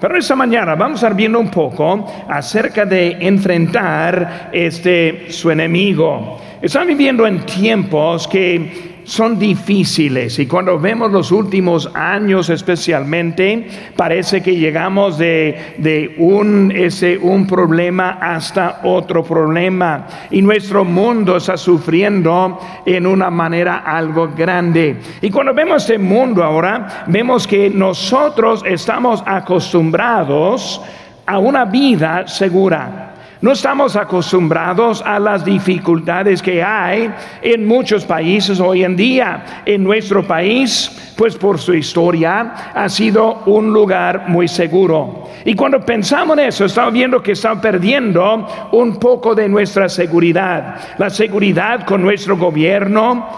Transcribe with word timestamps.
Pero 0.00 0.16
esta 0.16 0.36
mañana 0.36 0.74
vamos 0.74 1.02
a 1.02 1.06
estar 1.06 1.16
viendo 1.16 1.38
un 1.38 1.50
poco 1.50 2.06
acerca 2.28 2.84
de 2.84 3.16
enfrentar 3.20 4.50
este 4.52 5.26
su 5.30 5.50
enemigo. 5.50 6.38
Estamos 6.60 6.88
viviendo 6.88 7.26
en 7.26 7.44
tiempos 7.46 8.26
que 8.26 8.95
son 9.06 9.38
difíciles 9.38 10.38
y 10.40 10.46
cuando 10.46 10.80
vemos 10.80 11.12
los 11.12 11.30
últimos 11.30 11.88
años 11.94 12.50
especialmente, 12.50 13.66
parece 13.94 14.42
que 14.42 14.56
llegamos 14.56 15.16
de, 15.16 16.14
un, 16.18 16.72
ese, 16.74 17.16
un 17.16 17.46
problema 17.46 18.18
hasta 18.20 18.80
otro 18.82 19.22
problema 19.22 20.06
y 20.30 20.42
nuestro 20.42 20.84
mundo 20.84 21.36
está 21.36 21.56
sufriendo 21.56 22.58
en 22.84 23.06
una 23.06 23.30
manera 23.30 23.78
algo 23.78 24.28
grande. 24.36 24.96
Y 25.22 25.30
cuando 25.30 25.54
vemos 25.54 25.84
este 25.84 25.98
mundo 25.98 26.42
ahora, 26.42 27.04
vemos 27.06 27.46
que 27.46 27.70
nosotros 27.70 28.64
estamos 28.66 29.22
acostumbrados 29.24 30.82
a 31.24 31.38
una 31.38 31.64
vida 31.64 32.26
segura. 32.26 33.05
No 33.42 33.52
estamos 33.52 33.96
acostumbrados 33.96 35.02
a 35.04 35.18
las 35.18 35.44
dificultades 35.44 36.40
que 36.40 36.62
hay 36.62 37.10
en 37.42 37.66
muchos 37.66 38.06
países 38.06 38.58
hoy 38.60 38.82
en 38.82 38.96
día. 38.96 39.62
En 39.66 39.84
nuestro 39.84 40.26
país, 40.26 41.12
pues 41.18 41.36
por 41.36 41.58
su 41.58 41.74
historia, 41.74 42.72
ha 42.74 42.88
sido 42.88 43.42
un 43.44 43.74
lugar 43.74 44.24
muy 44.28 44.48
seguro. 44.48 45.24
Y 45.44 45.54
cuando 45.54 45.80
pensamos 45.80 46.38
en 46.38 46.46
eso, 46.46 46.64
estamos 46.64 46.94
viendo 46.94 47.22
que 47.22 47.32
estamos 47.32 47.62
perdiendo 47.62 48.46
un 48.72 48.96
poco 48.96 49.34
de 49.34 49.50
nuestra 49.50 49.90
seguridad. 49.90 50.76
La 50.96 51.10
seguridad 51.10 51.84
con 51.84 52.00
nuestro 52.00 52.38
gobierno, 52.38 53.28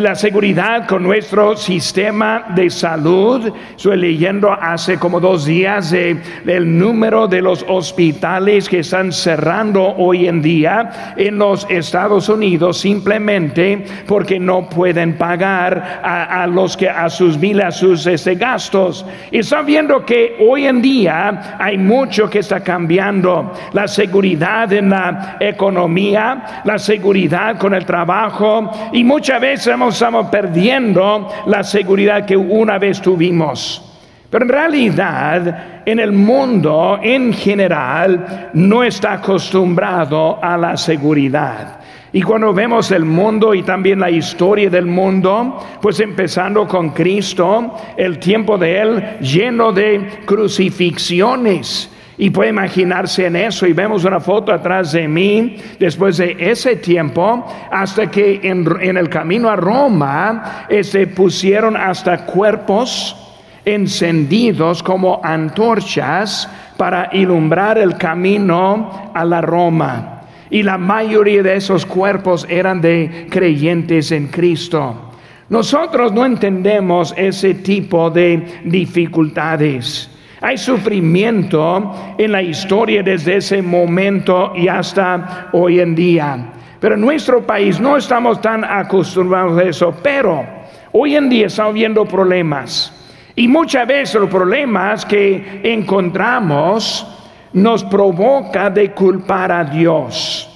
la 0.00 0.14
seguridad 0.14 0.86
con 0.86 1.02
nuestro 1.02 1.54
sistema 1.54 2.46
de 2.54 2.70
salud. 2.70 3.52
Estoy 3.76 3.98
leyendo 3.98 4.50
hace 4.50 4.98
como 4.98 5.20
dos 5.20 5.44
días 5.44 5.92
el 5.92 6.78
número 6.78 7.28
de 7.28 7.42
los 7.42 7.62
hospitales 7.68 8.70
que 8.70 8.78
están 8.78 9.12
cerrando 9.12 9.94
hoy 9.98 10.28
en 10.28 10.40
día 10.40 11.14
en 11.16 11.36
los 11.36 11.66
Estados 11.68 12.30
Unidos 12.30 12.78
simplemente 12.78 13.84
porque 14.06 14.40
no 14.40 14.66
pueden 14.66 15.18
pagar 15.18 16.00
a, 16.02 16.46
los 16.46 16.74
que 16.74 16.88
a 16.88 17.10
sus 17.10 17.38
vilas 17.38 17.76
sus 17.76 18.06
este, 18.06 18.34
gastos. 18.34 19.04
Y 19.30 19.40
están 19.40 19.66
viendo 19.66 20.06
que 20.06 20.36
hoy 20.40 20.66
en 20.66 20.80
día 20.80 21.56
hay 21.58 21.76
mucho 21.76 22.30
que 22.30 22.38
está 22.38 22.60
cambiando. 22.60 23.52
La 23.72 23.86
seguridad 23.86 24.72
en 24.72 24.88
la 24.88 25.36
economía, 25.38 26.62
la 26.64 26.78
seguridad 26.78 27.58
con 27.58 27.74
el 27.74 27.84
trabajo 27.84 28.70
y 28.92 29.04
muchas 29.04 29.40
veces 29.40 29.81
estamos 29.90 30.28
perdiendo 30.28 31.28
la 31.46 31.62
seguridad 31.62 32.24
que 32.24 32.36
una 32.36 32.78
vez 32.78 33.00
tuvimos. 33.00 33.88
Pero 34.30 34.44
en 34.46 34.48
realidad, 34.48 35.82
en 35.84 36.00
el 36.00 36.12
mundo 36.12 36.98
en 37.02 37.34
general 37.34 38.50
no 38.54 38.82
está 38.82 39.14
acostumbrado 39.14 40.42
a 40.42 40.56
la 40.56 40.76
seguridad. 40.76 41.80
Y 42.14 42.22
cuando 42.22 42.52
vemos 42.52 42.90
el 42.90 43.04
mundo 43.04 43.54
y 43.54 43.62
también 43.62 44.00
la 44.00 44.10
historia 44.10 44.68
del 44.68 44.86
mundo, 44.86 45.58
pues 45.80 46.00
empezando 46.00 46.66
con 46.66 46.90
Cristo, 46.90 47.74
el 47.96 48.18
tiempo 48.18 48.58
de 48.58 48.80
Él 48.80 49.18
lleno 49.20 49.72
de 49.72 50.20
crucifixiones, 50.26 51.90
y 52.18 52.30
puede 52.30 52.50
imaginarse 52.50 53.26
en 53.26 53.36
eso 53.36 53.66
y 53.66 53.72
vemos 53.72 54.04
una 54.04 54.20
foto 54.20 54.52
atrás 54.52 54.92
de 54.92 55.08
mí 55.08 55.56
después 55.78 56.18
de 56.18 56.36
ese 56.38 56.76
tiempo 56.76 57.46
hasta 57.70 58.10
que 58.10 58.40
en, 58.42 58.96
el 58.96 59.08
camino 59.08 59.48
a 59.48 59.56
Roma 59.56 60.66
se 60.68 60.80
este, 60.80 61.06
pusieron 61.06 61.76
hasta 61.76 62.26
cuerpos 62.26 63.16
encendidos 63.64 64.82
como 64.82 65.20
antorchas 65.22 66.48
para 66.76 67.08
ilumbrar 67.12 67.78
el 67.78 67.96
camino 67.96 69.10
a 69.14 69.24
la 69.24 69.40
Roma. 69.40 70.22
Y 70.50 70.62
la 70.62 70.76
mayoría 70.76 71.42
de 71.42 71.56
esos 71.56 71.86
cuerpos 71.86 72.46
eran 72.48 72.80
de 72.80 73.26
creyentes 73.30 74.12
en 74.12 74.28
Cristo. 74.28 75.12
Nosotros 75.48 76.12
no 76.12 76.26
entendemos 76.26 77.14
ese 77.16 77.54
tipo 77.54 78.10
de 78.10 78.60
dificultades. 78.64 80.11
Hay 80.42 80.58
sufrimiento 80.58 81.94
en 82.18 82.32
la 82.32 82.42
historia 82.42 83.02
desde 83.02 83.36
ese 83.36 83.62
momento 83.62 84.52
y 84.56 84.66
hasta 84.66 85.48
hoy 85.52 85.78
en 85.78 85.94
día. 85.94 86.52
Pero 86.80 86.96
en 86.96 87.00
nuestro 87.00 87.46
país 87.46 87.78
no 87.78 87.96
estamos 87.96 88.40
tan 88.40 88.64
acostumbrados 88.64 89.56
a 89.56 89.62
eso, 89.62 89.94
pero 90.02 90.44
hoy 90.90 91.14
en 91.14 91.28
día 91.28 91.46
estamos 91.46 91.74
viendo 91.74 92.04
problemas. 92.04 92.92
Y 93.36 93.46
muchas 93.46 93.86
veces 93.86 94.20
los 94.20 94.28
problemas 94.28 95.06
que 95.06 95.60
encontramos 95.62 97.06
nos 97.52 97.84
provoca 97.84 98.68
de 98.68 98.90
culpar 98.90 99.52
a 99.52 99.62
Dios. 99.62 100.48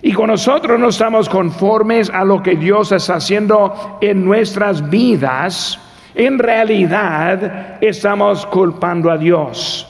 Y 0.00 0.12
con 0.12 0.28
nosotros 0.28 0.80
no 0.80 0.88
estamos 0.88 1.28
conformes 1.28 2.08
a 2.08 2.24
lo 2.24 2.42
que 2.42 2.56
Dios 2.56 2.92
está 2.92 3.16
haciendo 3.16 3.98
en 4.00 4.24
nuestras 4.24 4.88
vidas, 4.88 5.78
en 6.18 6.36
realidad 6.36 7.78
estamos 7.80 8.44
culpando 8.46 9.10
a 9.10 9.16
Dios. 9.16 9.86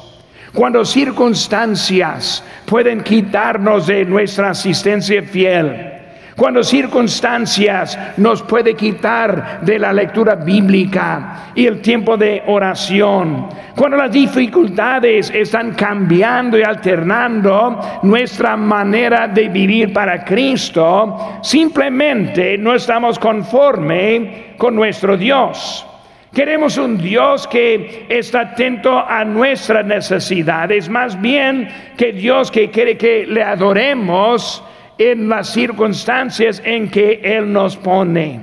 Cuando 0.52 0.84
circunstancias 0.84 2.44
pueden 2.66 3.02
quitarnos 3.02 3.86
de 3.86 4.04
nuestra 4.04 4.50
asistencia 4.50 5.22
fiel, 5.22 5.94
cuando 6.36 6.62
circunstancias 6.62 7.98
nos 8.18 8.42
puede 8.42 8.74
quitar 8.74 9.60
de 9.62 9.78
la 9.78 9.92
lectura 9.92 10.34
bíblica 10.36 11.50
y 11.54 11.66
el 11.66 11.80
tiempo 11.80 12.16
de 12.16 12.42
oración, 12.46 13.48
cuando 13.74 13.96
las 13.96 14.12
dificultades 14.12 15.30
están 15.34 15.72
cambiando 15.72 16.58
y 16.58 16.62
alternando 16.62 17.80
nuestra 18.02 18.54
manera 18.56 19.26
de 19.28 19.48
vivir 19.48 19.94
para 19.94 20.24
Cristo, 20.24 21.38
simplemente 21.42 22.58
no 22.58 22.74
estamos 22.74 23.18
conforme 23.18 24.54
con 24.58 24.74
nuestro 24.76 25.16
Dios. 25.16 25.87
Queremos 26.32 26.76
un 26.76 26.98
Dios 26.98 27.48
que 27.48 28.06
está 28.08 28.40
atento 28.40 28.98
a 28.98 29.24
nuestras 29.24 29.84
necesidades, 29.86 30.88
más 30.88 31.18
bien 31.20 31.68
que 31.96 32.12
Dios 32.12 32.50
que 32.50 32.70
quiere 32.70 32.98
que 32.98 33.26
le 33.26 33.42
adoremos 33.42 34.62
en 34.98 35.28
las 35.28 35.48
circunstancias 35.48 36.60
en 36.64 36.90
que 36.90 37.20
Él 37.22 37.50
nos 37.50 37.76
pone. 37.76 38.40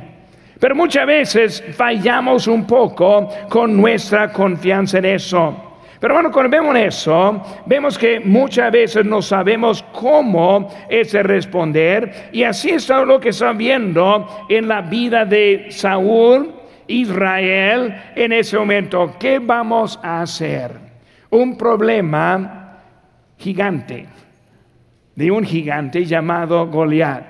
Pero 0.59 0.73
muchas 0.73 1.06
veces 1.06 1.63
fallamos 1.78 2.47
un 2.47 2.66
poco 2.66 3.29
con 3.50 3.78
nuestra 3.78 4.31
confianza 4.31 4.97
en 4.97 5.06
eso. 5.06 5.56
Pero 6.00 6.16
bueno, 6.16 6.31
cuando 6.31 6.50
vemos 6.50 6.75
eso, 6.78 7.41
vemos 7.67 7.97
que 7.97 8.19
muchas 8.19 8.72
veces 8.72 9.06
no 9.06 9.22
sabemos 9.22 9.84
cómo 9.91 10.69
es 10.90 11.13
responder. 11.13 12.29
Y 12.31 12.44
así 12.44 12.72
es 12.72 12.90
lo 12.90 13.19
que 13.19 13.29
está 13.29 13.53
viendo 13.53 14.46
en 14.50 14.67
la 14.67 14.81
vida 14.81 15.23
de 15.23 15.67
Saúl 15.69 16.55
Israel 16.88 18.12
en 18.16 18.31
ese 18.31 18.57
momento, 18.57 19.16
¿qué 19.19 19.40
vamos 19.40 20.00
a 20.03 20.22
hacer? 20.22 20.72
Un 21.29 21.57
problema 21.57 22.79
gigante, 23.38 24.07
de 25.16 25.31
un 25.31 25.44
gigante 25.44 26.06
llamado 26.06 26.68
Goliat, 26.68 27.23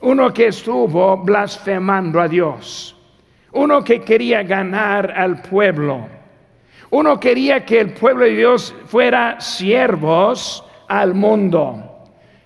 uno 0.00 0.32
que 0.32 0.48
estuvo 0.48 1.16
blasfemando 1.18 2.20
a 2.20 2.28
Dios, 2.28 2.96
uno 3.52 3.82
que 3.82 4.00
quería 4.00 4.42
ganar 4.42 5.10
al 5.16 5.40
pueblo, 5.42 6.08
uno 6.90 7.18
quería 7.18 7.64
que 7.64 7.80
el 7.80 7.92
pueblo 7.94 8.24
de 8.24 8.36
Dios 8.36 8.74
fuera 8.86 9.40
siervos 9.40 10.64
al 10.88 11.14
mundo. 11.14 11.90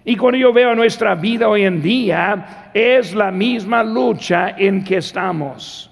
Y 0.04 0.16
cuando 0.16 0.38
yo 0.38 0.52
veo 0.54 0.74
nuestra 0.74 1.14
vida 1.14 1.48
hoy 1.48 1.64
en 1.64 1.82
día, 1.82 2.70
es 2.72 3.14
la 3.14 3.30
misma 3.30 3.82
lucha 3.82 4.54
en 4.56 4.82
que 4.82 4.96
estamos. 4.98 5.88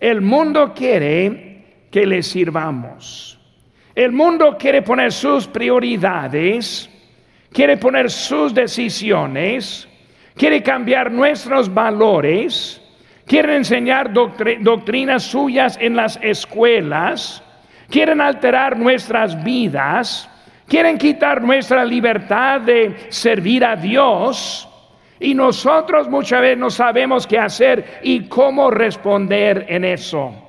El 0.00 0.20
mundo 0.20 0.72
quiere 0.74 1.86
que 1.90 2.06
le 2.06 2.22
sirvamos. 2.22 3.38
El 3.94 4.12
mundo 4.12 4.56
quiere 4.56 4.82
poner 4.82 5.12
sus 5.12 5.48
prioridades, 5.48 6.88
quiere 7.52 7.76
poner 7.76 8.10
sus 8.10 8.54
decisiones, 8.54 9.88
quiere 10.36 10.62
cambiar 10.62 11.10
nuestros 11.10 11.72
valores, 11.72 12.80
quiere 13.26 13.56
enseñar 13.56 14.12
doctrinas 14.12 15.24
suyas 15.24 15.76
en 15.80 15.96
las 15.96 16.16
escuelas, 16.22 17.42
quieren 17.90 18.20
alterar 18.20 18.78
nuestras 18.78 19.42
vidas, 19.42 20.30
quieren 20.68 20.96
quitar 20.96 21.42
nuestra 21.42 21.84
libertad 21.84 22.60
de 22.60 23.06
servir 23.08 23.64
a 23.64 23.74
Dios 23.74 24.67
y 25.20 25.34
nosotros 25.34 26.08
muchas 26.08 26.40
veces 26.40 26.58
no 26.58 26.70
sabemos 26.70 27.26
qué 27.26 27.38
hacer 27.38 28.00
y 28.02 28.28
cómo 28.28 28.70
responder 28.70 29.66
en 29.68 29.84
eso. 29.84 30.47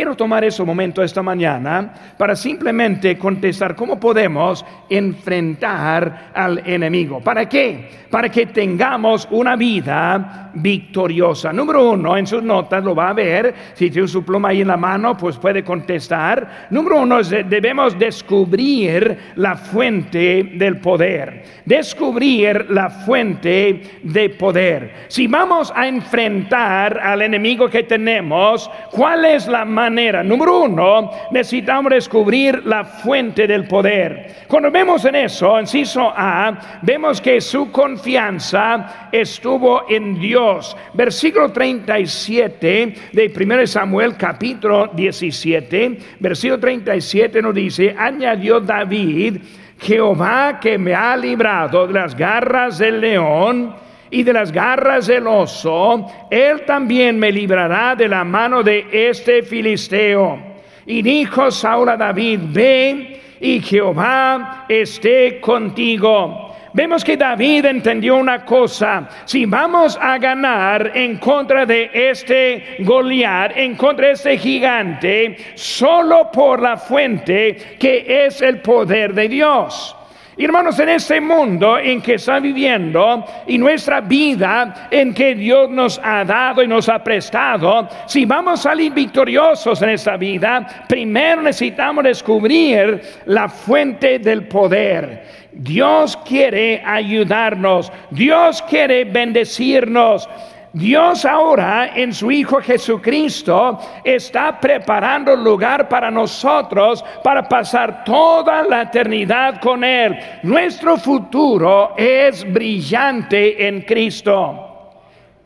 Quiero 0.00 0.16
tomar 0.16 0.42
ese 0.44 0.64
momento 0.64 1.02
esta 1.02 1.22
mañana 1.22 1.92
para 2.16 2.34
simplemente 2.34 3.18
contestar 3.18 3.76
cómo 3.76 4.00
podemos 4.00 4.64
enfrentar 4.88 6.30
al 6.32 6.62
enemigo. 6.64 7.20
¿Para 7.20 7.46
qué? 7.46 8.06
Para 8.08 8.30
que 8.30 8.46
tengamos 8.46 9.28
una 9.30 9.56
vida 9.56 10.50
victoriosa. 10.54 11.52
Número 11.52 11.90
uno, 11.90 12.16
en 12.16 12.26
sus 12.26 12.42
notas 12.42 12.82
lo 12.82 12.94
va 12.94 13.10
a 13.10 13.12
ver. 13.12 13.54
Si 13.74 13.90
tiene 13.90 14.08
su 14.08 14.24
pluma 14.24 14.48
ahí 14.48 14.62
en 14.62 14.68
la 14.68 14.78
mano, 14.78 15.18
pues 15.18 15.36
puede 15.36 15.62
contestar. 15.62 16.68
Número 16.70 17.02
uno, 17.02 17.22
debemos 17.22 17.98
descubrir 17.98 19.16
la 19.36 19.54
fuente 19.54 20.52
del 20.54 20.78
poder. 20.78 21.44
Descubrir 21.66 22.70
la 22.70 22.88
fuente 22.88 24.00
de 24.02 24.30
poder. 24.30 24.94
Si 25.08 25.26
vamos 25.26 25.70
a 25.76 25.86
enfrentar 25.86 26.98
al 26.98 27.20
enemigo 27.20 27.68
que 27.68 27.82
tenemos, 27.82 28.68
¿cuál 28.90 29.26
es 29.26 29.46
la 29.46 29.66
manera? 29.66 29.89
Número 29.90 30.62
uno, 30.62 31.10
necesitamos 31.30 31.90
descubrir 31.90 32.64
la 32.64 32.84
fuente 32.84 33.46
del 33.46 33.66
poder. 33.66 34.44
Cuando 34.46 34.70
vemos 34.70 35.04
en 35.04 35.16
eso, 35.16 35.58
inciso 35.58 36.12
A, 36.14 36.80
vemos 36.82 37.20
que 37.20 37.40
su 37.40 37.70
confianza 37.70 39.08
estuvo 39.10 39.82
en 39.88 40.18
Dios. 40.18 40.76
Versículo 40.94 41.50
37 41.50 42.94
de 43.12 43.32
1 43.36 43.66
Samuel 43.66 44.16
capítulo 44.16 44.90
17, 44.92 45.98
versículo 46.20 46.60
37 46.60 47.42
nos 47.42 47.54
dice, 47.54 47.94
añadió 47.98 48.60
David, 48.60 49.38
Jehová 49.80 50.60
que 50.60 50.78
me 50.78 50.94
ha 50.94 51.16
librado 51.16 51.86
de 51.86 51.94
las 51.94 52.14
garras 52.14 52.78
del 52.78 53.00
león, 53.00 53.74
y 54.10 54.22
de 54.22 54.32
las 54.32 54.50
garras 54.52 55.06
del 55.06 55.26
oso, 55.26 56.06
él 56.30 56.64
también 56.66 57.18
me 57.18 57.30
librará 57.30 57.94
de 57.94 58.08
la 58.08 58.24
mano 58.24 58.62
de 58.62 58.86
este 58.92 59.42
filisteo. 59.42 60.38
Y 60.86 61.02
dijo 61.02 61.50
Saúl 61.50 61.88
a 61.90 61.96
David, 61.96 62.40
ve 62.44 63.20
y 63.40 63.60
Jehová 63.60 64.66
esté 64.68 65.40
contigo. 65.40 66.50
Vemos 66.72 67.02
que 67.02 67.16
David 67.16 67.64
entendió 67.64 68.16
una 68.16 68.44
cosa, 68.44 69.08
si 69.24 69.44
vamos 69.44 69.98
a 70.00 70.18
ganar 70.18 70.92
en 70.94 71.16
contra 71.16 71.66
de 71.66 71.90
este 71.92 72.76
Goliat, 72.80 73.56
en 73.56 73.74
contra 73.74 74.06
de 74.08 74.12
este 74.12 74.38
gigante, 74.38 75.36
solo 75.56 76.30
por 76.32 76.62
la 76.62 76.76
fuente 76.76 77.76
que 77.78 78.24
es 78.26 78.40
el 78.40 78.60
poder 78.60 79.14
de 79.14 79.28
Dios. 79.28 79.96
Hermanos, 80.44 80.78
en 80.80 80.88
este 80.88 81.20
mundo 81.20 81.78
en 81.78 82.00
que 82.00 82.14
está 82.14 82.40
viviendo 82.40 83.24
y 83.46 83.58
nuestra 83.58 84.00
vida 84.00 84.88
en 84.90 85.12
que 85.12 85.34
Dios 85.34 85.68
nos 85.68 86.00
ha 86.02 86.24
dado 86.24 86.62
y 86.62 86.66
nos 86.66 86.88
ha 86.88 87.04
prestado, 87.04 87.86
si 88.06 88.24
vamos 88.24 88.60
a 88.60 88.70
salir 88.70 88.92
victoriosos 88.92 89.82
en 89.82 89.90
esta 89.90 90.16
vida, 90.16 90.66
primero 90.88 91.42
necesitamos 91.42 92.04
descubrir 92.04 93.02
la 93.26 93.50
fuente 93.50 94.18
del 94.18 94.48
poder. 94.48 95.24
Dios 95.52 96.16
quiere 96.24 96.82
ayudarnos, 96.86 97.92
Dios 98.10 98.62
quiere 98.62 99.04
bendecirnos. 99.04 100.26
Dios 100.72 101.24
ahora 101.24 101.96
en 101.96 102.12
su 102.14 102.30
Hijo 102.30 102.60
Jesucristo 102.60 103.80
está 104.04 104.60
preparando 104.60 105.34
lugar 105.34 105.88
para 105.88 106.10
nosotros 106.10 107.04
para 107.24 107.48
pasar 107.48 108.04
toda 108.04 108.62
la 108.62 108.82
eternidad 108.82 109.60
con 109.60 109.82
Él. 109.82 110.16
Nuestro 110.44 110.96
futuro 110.96 111.94
es 111.96 112.50
brillante 112.52 113.66
en 113.66 113.82
Cristo. 113.82 114.92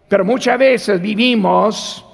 Pero 0.09 0.26
muchas 0.26 0.59
veces 0.59 1.00
vivimos 1.00 2.05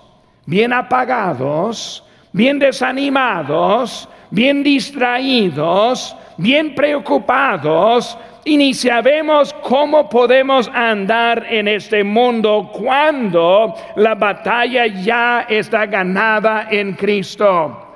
bien 0.47 0.73
apagados, 0.73 2.05
bien 2.33 2.61
desanimados, 2.61 4.09
bien 4.31 4.63
distraídos, 4.63 6.17
bien 6.37 6.77
preocupados 6.77 8.17
y 8.45 8.57
ni 8.57 8.75
sabemos 8.75 9.55
cómo 9.63 10.09
podemos 10.09 10.71
andar 10.75 11.47
en 11.49 11.69
este 11.69 12.03
mundo 12.03 12.71
cuando 12.73 13.75
la 13.97 14.15
batalla 14.15 14.87
ya 14.87 15.47
está 15.49 15.87
ganada 15.87 16.69
en 16.71 16.95
Cristo. 16.95 17.87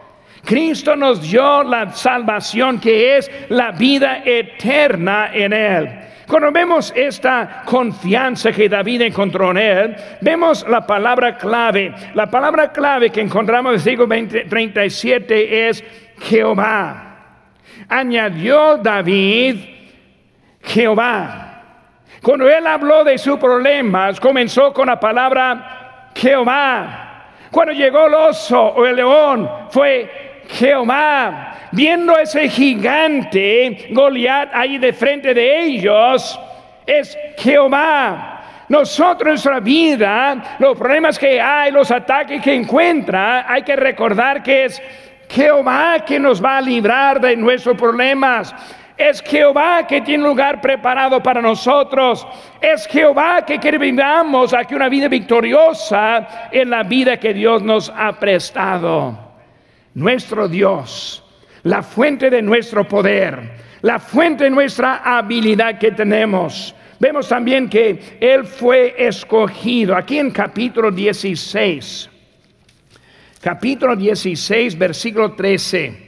Cristo 0.44 0.94
nos 0.94 1.22
dio 1.22 1.62
la 1.62 1.90
salvación 1.92 2.78
que 2.78 3.16
es 3.16 3.30
la 3.48 3.72
vida 3.72 4.22
eterna 4.24 5.30
en 5.32 5.52
Él. 5.54 6.00
Cuando 6.26 6.50
vemos 6.52 6.92
esta 6.96 7.62
confianza 7.66 8.50
que 8.50 8.68
David 8.68 9.02
encontró 9.02 9.50
en 9.50 9.58
él, 9.58 9.96
vemos 10.22 10.66
la 10.66 10.86
palabra 10.86 11.36
clave. 11.36 11.92
La 12.14 12.30
palabra 12.30 12.72
clave 12.72 13.10
que 13.10 13.20
encontramos 13.20 13.70
en 13.70 13.74
el 13.74 13.80
siglo 13.80 14.08
37 14.08 15.68
es 15.68 15.84
Jehová. 16.20 17.10
Añadió 17.88 18.78
David 18.78 19.73
Jehová. 20.74 21.62
Cuando 22.20 22.50
él 22.50 22.66
habló 22.66 23.04
de 23.04 23.16
sus 23.16 23.38
problemas, 23.38 24.18
comenzó 24.18 24.72
con 24.72 24.88
la 24.88 24.98
palabra 24.98 26.10
Jehová. 26.16 27.26
Cuando 27.48 27.72
llegó 27.72 28.06
el 28.06 28.14
oso 28.14 28.60
o 28.60 28.84
el 28.84 28.96
león, 28.96 29.48
fue 29.70 30.42
Jehová. 30.48 31.68
Viendo 31.70 32.18
ese 32.18 32.48
gigante 32.48 33.86
Goliat 33.90 34.50
ahí 34.52 34.78
de 34.78 34.92
frente 34.92 35.32
de 35.32 35.60
ellos, 35.62 36.40
es 36.84 37.16
Jehová. 37.38 38.42
Nosotros 38.68 39.26
en 39.28 39.32
nuestra 39.34 39.60
vida, 39.60 40.56
los 40.58 40.76
problemas 40.76 41.16
que 41.16 41.40
hay, 41.40 41.70
los 41.70 41.88
ataques 41.92 42.42
que 42.42 42.52
encuentra, 42.52 43.46
hay 43.48 43.62
que 43.62 43.76
recordar 43.76 44.42
que 44.42 44.64
es 44.64 44.82
Jehová 45.28 46.04
que 46.04 46.18
nos 46.18 46.44
va 46.44 46.56
a 46.56 46.60
librar 46.60 47.20
de 47.20 47.36
nuestros 47.36 47.76
problemas. 47.76 48.52
Es 48.96 49.20
Jehová 49.22 49.86
que 49.88 50.02
tiene 50.02 50.22
lugar 50.22 50.60
preparado 50.60 51.20
para 51.20 51.42
nosotros. 51.42 52.24
Es 52.60 52.86
Jehová 52.86 53.44
que 53.44 53.58
quiere 53.58 53.78
vivamos 53.78 54.54
aquí 54.54 54.74
una 54.74 54.88
vida 54.88 55.08
victoriosa 55.08 56.48
en 56.52 56.70
la 56.70 56.84
vida 56.84 57.16
que 57.16 57.34
Dios 57.34 57.62
nos 57.62 57.92
ha 57.94 58.12
prestado. 58.12 59.18
Nuestro 59.94 60.48
Dios, 60.48 61.24
la 61.64 61.82
fuente 61.82 62.30
de 62.30 62.40
nuestro 62.40 62.86
poder, 62.86 63.52
la 63.82 63.98
fuente 63.98 64.44
de 64.44 64.50
nuestra 64.50 65.02
habilidad 65.04 65.78
que 65.78 65.90
tenemos. 65.90 66.74
Vemos 67.00 67.28
también 67.28 67.68
que 67.68 68.18
Él 68.20 68.44
fue 68.44 68.94
escogido. 68.96 69.96
Aquí 69.96 70.18
en 70.18 70.30
capítulo 70.30 70.92
16, 70.92 72.10
capítulo 73.40 73.96
16, 73.96 74.78
versículo 74.78 75.32
13. 75.32 76.03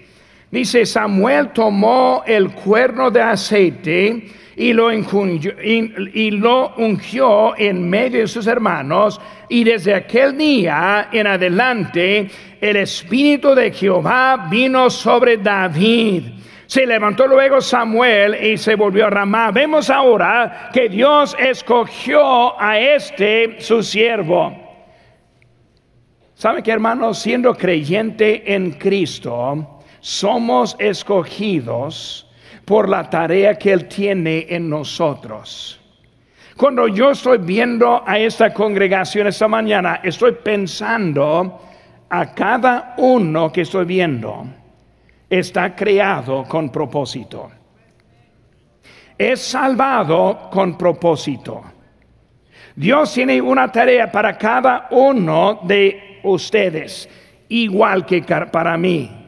Dice, 0.51 0.87
Samuel 0.87 1.49
tomó 1.49 2.23
el 2.27 2.53
cuerno 2.53 3.11
de 3.11 3.21
aceite 3.21 4.31
y 4.57 4.73
lo, 4.73 4.91
y 4.93 6.31
lo, 6.31 6.75
ungió 6.77 7.57
en 7.59 7.89
medio 7.89 8.21
de 8.21 8.29
sus 8.29 8.47
hermanos, 8.47 9.21
y 9.49 9.65
desde 9.65 9.95
aquel 9.95 10.37
día 10.37 11.09
en 11.13 11.27
adelante 11.27 12.31
el 12.61 12.77
Espíritu 12.77 13.55
de 13.55 13.71
Jehová 13.71 14.47
vino 14.51 14.89
sobre 14.89 15.37
David. 15.37 16.23
Se 16.67 16.87
levantó 16.87 17.27
luego 17.27 17.61
Samuel 17.61 18.35
y 18.43 18.57
se 18.57 18.75
volvió 18.75 19.07
a 19.07 19.11
Ramá. 19.11 19.51
Vemos 19.53 19.91
ahora 19.91 20.71
que 20.73 20.89
Dios 20.89 21.37
escogió 21.39 22.61
a 22.61 22.79
este 22.79 23.61
su 23.61 23.83
siervo. 23.83 24.57
¿Sabe 26.35 26.63
que 26.63 26.73
hermanos, 26.73 27.19
siendo 27.21 27.55
creyente 27.55 28.53
en 28.53 28.73
Cristo, 28.73 29.76
somos 30.01 30.77
escogidos 30.79 32.27
por 32.65 32.89
la 32.89 33.09
tarea 33.09 33.57
que 33.57 33.73
Él 33.73 33.89
tiene 33.89 34.47
en 34.49 34.69
nosotros. 34.69 35.81
Cuando 36.57 36.89
yo 36.89 37.11
estoy 37.11 37.39
viendo 37.39 38.03
a 38.07 38.19
esta 38.19 38.53
congregación 38.53 39.27
esta 39.27 39.47
mañana, 39.47 40.01
estoy 40.03 40.33
pensando 40.33 41.61
a 42.09 42.35
cada 42.35 42.95
uno 42.97 43.53
que 43.53 43.61
estoy 43.61 43.85
viendo. 43.85 44.47
Está 45.29 45.75
creado 45.77 46.45
con 46.45 46.71
propósito. 46.71 47.51
Es 49.19 49.43
salvado 49.43 50.49
con 50.51 50.79
propósito. 50.79 51.63
Dios 52.75 53.13
tiene 53.13 53.41
una 53.41 53.71
tarea 53.71 54.11
para 54.11 54.37
cada 54.37 54.89
uno 54.91 55.61
de 55.63 56.21
ustedes, 56.23 57.09
igual 57.49 58.05
que 58.07 58.23
para 58.23 58.77
mí. 58.77 59.26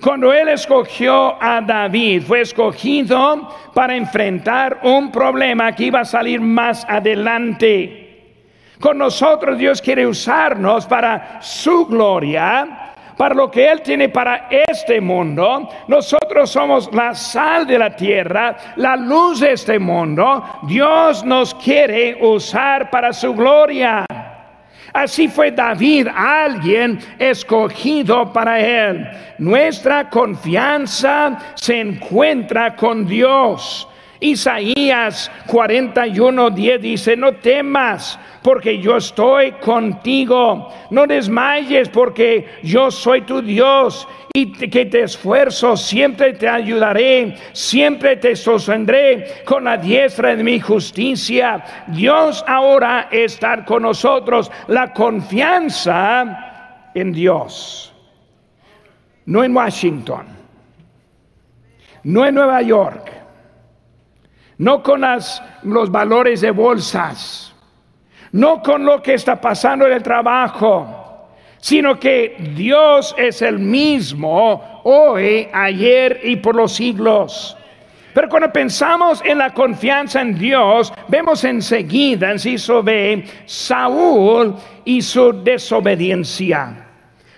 Cuando 0.00 0.32
él 0.32 0.48
escogió 0.48 1.42
a 1.42 1.60
David, 1.60 2.22
fue 2.22 2.42
escogido 2.42 3.48
para 3.72 3.96
enfrentar 3.96 4.80
un 4.82 5.10
problema 5.10 5.72
que 5.72 5.84
iba 5.84 6.00
a 6.00 6.04
salir 6.04 6.40
más 6.40 6.84
adelante. 6.88 8.06
Con 8.80 8.98
nosotros 8.98 9.56
Dios 9.56 9.80
quiere 9.80 10.06
usarnos 10.06 10.86
para 10.86 11.40
su 11.40 11.86
gloria, 11.86 12.92
para 13.16 13.34
lo 13.34 13.50
que 13.50 13.70
Él 13.70 13.80
tiene 13.80 14.10
para 14.10 14.48
este 14.50 15.00
mundo. 15.00 15.66
Nosotros 15.88 16.50
somos 16.50 16.92
la 16.92 17.14
sal 17.14 17.66
de 17.66 17.78
la 17.78 17.96
tierra, 17.96 18.54
la 18.76 18.96
luz 18.96 19.40
de 19.40 19.52
este 19.52 19.78
mundo. 19.78 20.44
Dios 20.64 21.24
nos 21.24 21.54
quiere 21.54 22.18
usar 22.20 22.90
para 22.90 23.14
su 23.14 23.34
gloria. 23.34 24.04
Así 24.96 25.28
fue 25.28 25.50
David, 25.50 26.08
alguien 26.08 26.98
escogido 27.18 28.32
para 28.32 28.58
él. 28.58 29.06
Nuestra 29.36 30.08
confianza 30.08 31.38
se 31.54 31.80
encuentra 31.80 32.74
con 32.74 33.06
Dios. 33.06 33.86
Isaías 34.20 35.30
41, 35.46 36.50
10 36.50 36.80
dice, 36.80 37.16
no 37.16 37.32
temas 37.34 38.18
porque 38.42 38.78
yo 38.78 38.96
estoy 38.96 39.52
contigo, 39.52 40.72
no 40.90 41.06
desmayes 41.06 41.88
porque 41.88 42.46
yo 42.62 42.90
soy 42.90 43.22
tu 43.22 43.42
Dios 43.42 44.08
y 44.32 44.52
que 44.52 44.86
te 44.86 45.02
esfuerzo, 45.02 45.76
siempre 45.76 46.32
te 46.34 46.48
ayudaré, 46.48 47.36
siempre 47.52 48.16
te 48.16 48.36
sostendré 48.36 49.42
con 49.44 49.64
la 49.64 49.76
diestra 49.76 50.34
de 50.34 50.44
mi 50.44 50.60
justicia. 50.60 51.62
Dios 51.88 52.44
ahora 52.46 53.08
está 53.10 53.64
con 53.64 53.82
nosotros, 53.82 54.50
la 54.68 54.92
confianza 54.92 56.90
en 56.94 57.12
Dios, 57.12 57.92
no 59.26 59.44
en 59.44 59.54
Washington, 59.54 60.26
no 62.04 62.24
en 62.24 62.34
Nueva 62.34 62.62
York 62.62 63.25
no 64.58 64.82
con 64.82 65.02
los 65.62 65.90
valores 65.90 66.40
de 66.40 66.50
bolsas, 66.50 67.54
no 68.32 68.62
con 68.62 68.84
lo 68.84 69.02
que 69.02 69.14
está 69.14 69.40
pasando 69.40 69.86
en 69.86 69.92
el 69.92 70.02
trabajo, 70.02 71.28
sino 71.58 71.98
que 71.98 72.36
Dios 72.54 73.14
es 73.18 73.42
el 73.42 73.58
mismo 73.58 74.80
hoy, 74.84 75.48
ayer 75.52 76.20
y 76.24 76.36
por 76.36 76.54
los 76.54 76.74
siglos. 76.74 77.56
Pero 78.14 78.30
cuando 78.30 78.50
pensamos 78.50 79.22
en 79.26 79.38
la 79.38 79.52
confianza 79.52 80.22
en 80.22 80.38
Dios, 80.38 80.90
vemos 81.08 81.44
enseguida 81.44 82.30
en 82.30 82.38
Ciso 82.38 82.82
B 82.82 83.24
Saúl 83.44 84.54
y 84.86 85.02
su 85.02 85.42
desobediencia. 85.42 86.86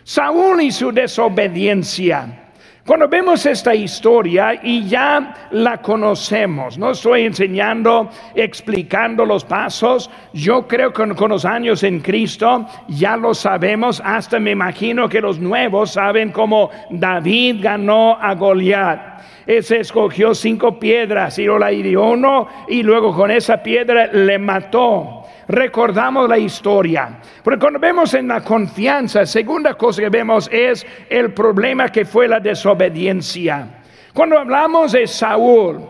Saúl 0.05 0.63
y 0.63 0.71
su 0.71 0.93
desobediencia. 0.93 2.48
Cuando 2.88 3.07
vemos 3.07 3.45
esta 3.45 3.75
historia 3.75 4.59
y 4.62 4.88
ya 4.88 5.35
la 5.50 5.76
conocemos, 5.76 6.78
no 6.78 6.92
estoy 6.92 7.25
enseñando, 7.25 8.09
explicando 8.35 9.26
los 9.26 9.45
pasos, 9.45 10.11
yo 10.33 10.66
creo 10.66 10.90
que 10.90 11.14
con, 11.14 11.28
los 11.28 11.45
años 11.45 11.83
en 11.83 12.00
Cristo 12.00 12.66
ya 12.88 13.14
lo 13.18 13.35
sabemos, 13.35 14.00
hasta 14.02 14.40
me 14.40 14.52
imagino 14.52 15.07
que 15.07 15.21
los 15.21 15.38
nuevos 15.38 15.90
saben 15.90 16.33
cómo 16.33 16.71
David 16.88 17.57
ganó 17.61 18.16
a 18.18 18.35
Goliat. 18.35 19.21
Ese 19.47 19.80
escogió 19.80 20.35
cinco 20.35 20.78
piedras 20.78 21.38
y 21.38 21.45
lo 21.45 21.59
la 21.59 21.71
hirió 21.71 22.04
uno 22.04 22.49
y 22.68 22.83
luego 22.83 23.14
con 23.14 23.30
esa 23.30 23.62
piedra 23.62 24.07
le 24.07 24.38
mató 24.38 25.18
recordamos 25.49 26.28
la 26.28 26.38
historia. 26.38 27.19
Porque 27.43 27.59
cuando 27.59 27.78
vemos 27.78 28.14
en 28.14 28.28
la 28.28 28.43
confianza, 28.43 29.26
segunda 29.26 29.75
cosa 29.75 30.02
que 30.02 30.09
vemos 30.09 30.49
es 30.52 30.87
el 31.09 31.33
problema 31.33 31.88
que 31.88 32.05
fue 32.05 32.28
la 32.28 32.38
desobediencia. 32.38 33.83
Cuando 34.12 34.38
hablamos 34.38 34.93
de 34.93 35.07
Saúl, 35.07 35.81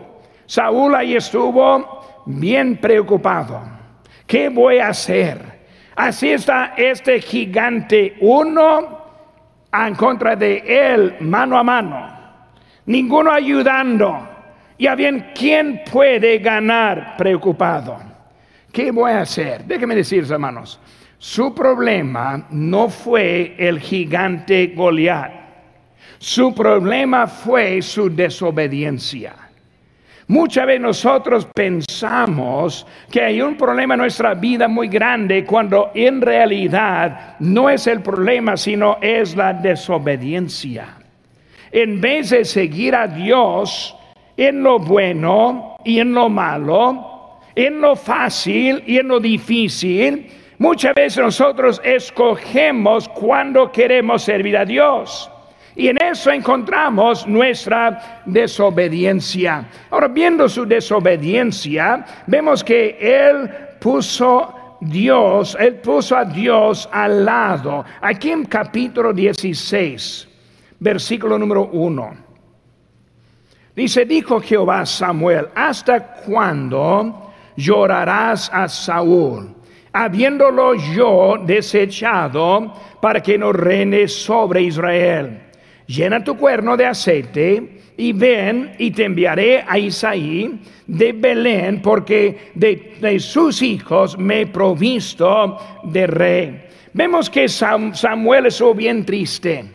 Saúl 0.45 0.95
ahí 0.95 1.15
estuvo 1.15 2.23
bien 2.25 2.77
preocupado. 2.77 3.61
¿Qué 4.25 4.49
voy 4.49 4.79
a 4.79 4.89
hacer? 4.89 5.59
Así 5.95 6.31
está 6.31 6.73
este 6.77 7.19
gigante, 7.19 8.15
uno 8.21 8.99
en 9.73 9.95
contra 9.95 10.35
de 10.35 10.63
él, 10.65 11.17
mano 11.19 11.57
a 11.57 11.63
mano, 11.63 12.09
ninguno 12.85 13.31
ayudando. 13.31 14.27
Ya 14.77 14.95
bien, 14.95 15.31
¿quién 15.35 15.81
puede 15.91 16.37
ganar 16.37 17.15
preocupado? 17.17 18.08
¿Qué 18.71 18.91
voy 18.91 19.11
a 19.11 19.21
hacer? 19.21 19.65
Déjenme 19.65 19.95
decir, 19.95 20.25
hermanos, 20.29 20.79
su 21.17 21.53
problema 21.53 22.47
no 22.51 22.89
fue 22.89 23.55
el 23.57 23.79
gigante 23.79 24.73
Goliat. 24.75 25.31
Su 26.19 26.53
problema 26.53 27.27
fue 27.27 27.81
su 27.81 28.09
desobediencia. 28.09 29.33
Muchas 30.27 30.67
veces 30.67 30.81
nosotros 30.81 31.47
pensamos 31.55 32.85
que 33.09 33.23
hay 33.23 33.41
un 33.41 33.57
problema 33.57 33.95
en 33.95 34.01
nuestra 34.01 34.35
vida 34.35 34.67
muy 34.67 34.87
grande 34.87 35.43
cuando 35.43 35.89
en 35.95 36.21
realidad 36.21 37.35
no 37.39 37.67
es 37.67 37.87
el 37.87 38.01
problema, 38.01 38.55
sino 38.55 38.97
es 39.01 39.35
la 39.35 39.53
desobediencia. 39.53 40.97
En 41.71 41.99
vez 41.99 42.29
de 42.29 42.45
seguir 42.45 42.95
a 42.95 43.07
Dios 43.07 43.95
en 44.37 44.61
lo 44.61 44.77
bueno 44.77 45.77
y 45.83 45.99
en 45.99 46.13
lo 46.13 46.29
malo, 46.29 47.18
en 47.65 47.81
lo 47.81 47.95
fácil 47.95 48.81
y 48.85 48.99
en 48.99 49.09
lo 49.09 49.19
difícil, 49.19 50.27
muchas 50.59 50.93
veces 50.93 51.21
nosotros 51.21 51.81
escogemos 51.83 53.09
cuando 53.09 53.69
queremos 53.69 54.23
servir 54.23 54.55
a 54.55 54.63
Dios. 54.63 55.29
Y 55.75 55.89
en 55.89 56.01
eso 56.01 56.31
encontramos 56.31 57.27
nuestra 57.27 58.21
desobediencia. 58.25 59.65
Ahora, 59.89 60.07
viendo 60.07 60.47
su 60.47 60.65
desobediencia, 60.65 62.05
vemos 62.27 62.63
que 62.63 62.97
Él 62.99 63.49
puso 63.79 64.77
Dios, 64.79 65.57
Él 65.59 65.75
puso 65.75 66.15
a 66.15 66.23
Dios 66.23 66.87
al 66.91 67.25
lado. 67.25 67.83
Aquí 68.01 68.31
en 68.31 68.45
capítulo 68.45 69.11
16, 69.11 70.29
versículo 70.79 71.37
número 71.37 71.65
1. 71.73 72.29
Dice, 73.75 74.05
dijo 74.05 74.39
Jehová 74.39 74.85
Samuel, 74.85 75.49
¿hasta 75.55 76.15
cuándo? 76.15 77.28
Llorarás 77.59 78.49
a 78.53 78.67
Saúl, 78.67 79.53
habiéndolo 79.91 80.75
yo 80.75 81.35
desechado 81.45 82.73
para 83.01 83.21
que 83.21 83.37
no 83.37 83.51
reine 83.51 84.07
sobre 84.07 84.61
Israel. 84.61 85.41
Llena 85.87 86.23
tu 86.23 86.37
cuerno 86.37 86.77
de 86.77 86.85
aceite 86.85 87.81
y 87.97 88.13
ven 88.13 88.75
y 88.77 88.91
te 88.91 89.05
enviaré 89.05 89.65
a 89.67 89.77
Isaí 89.77 90.59
de 90.87 91.11
Belén, 91.11 91.81
porque 91.81 92.51
de, 92.53 93.19
sus 93.19 93.61
hijos 93.61 94.17
me 94.17 94.41
he 94.41 94.47
provisto 94.47 95.57
de 95.83 96.07
rey. 96.07 96.65
Vemos 96.93 97.29
que 97.29 97.49
Samuel 97.49 98.45
estuvo 98.45 98.73
bien 98.73 99.05
triste. 99.05 99.65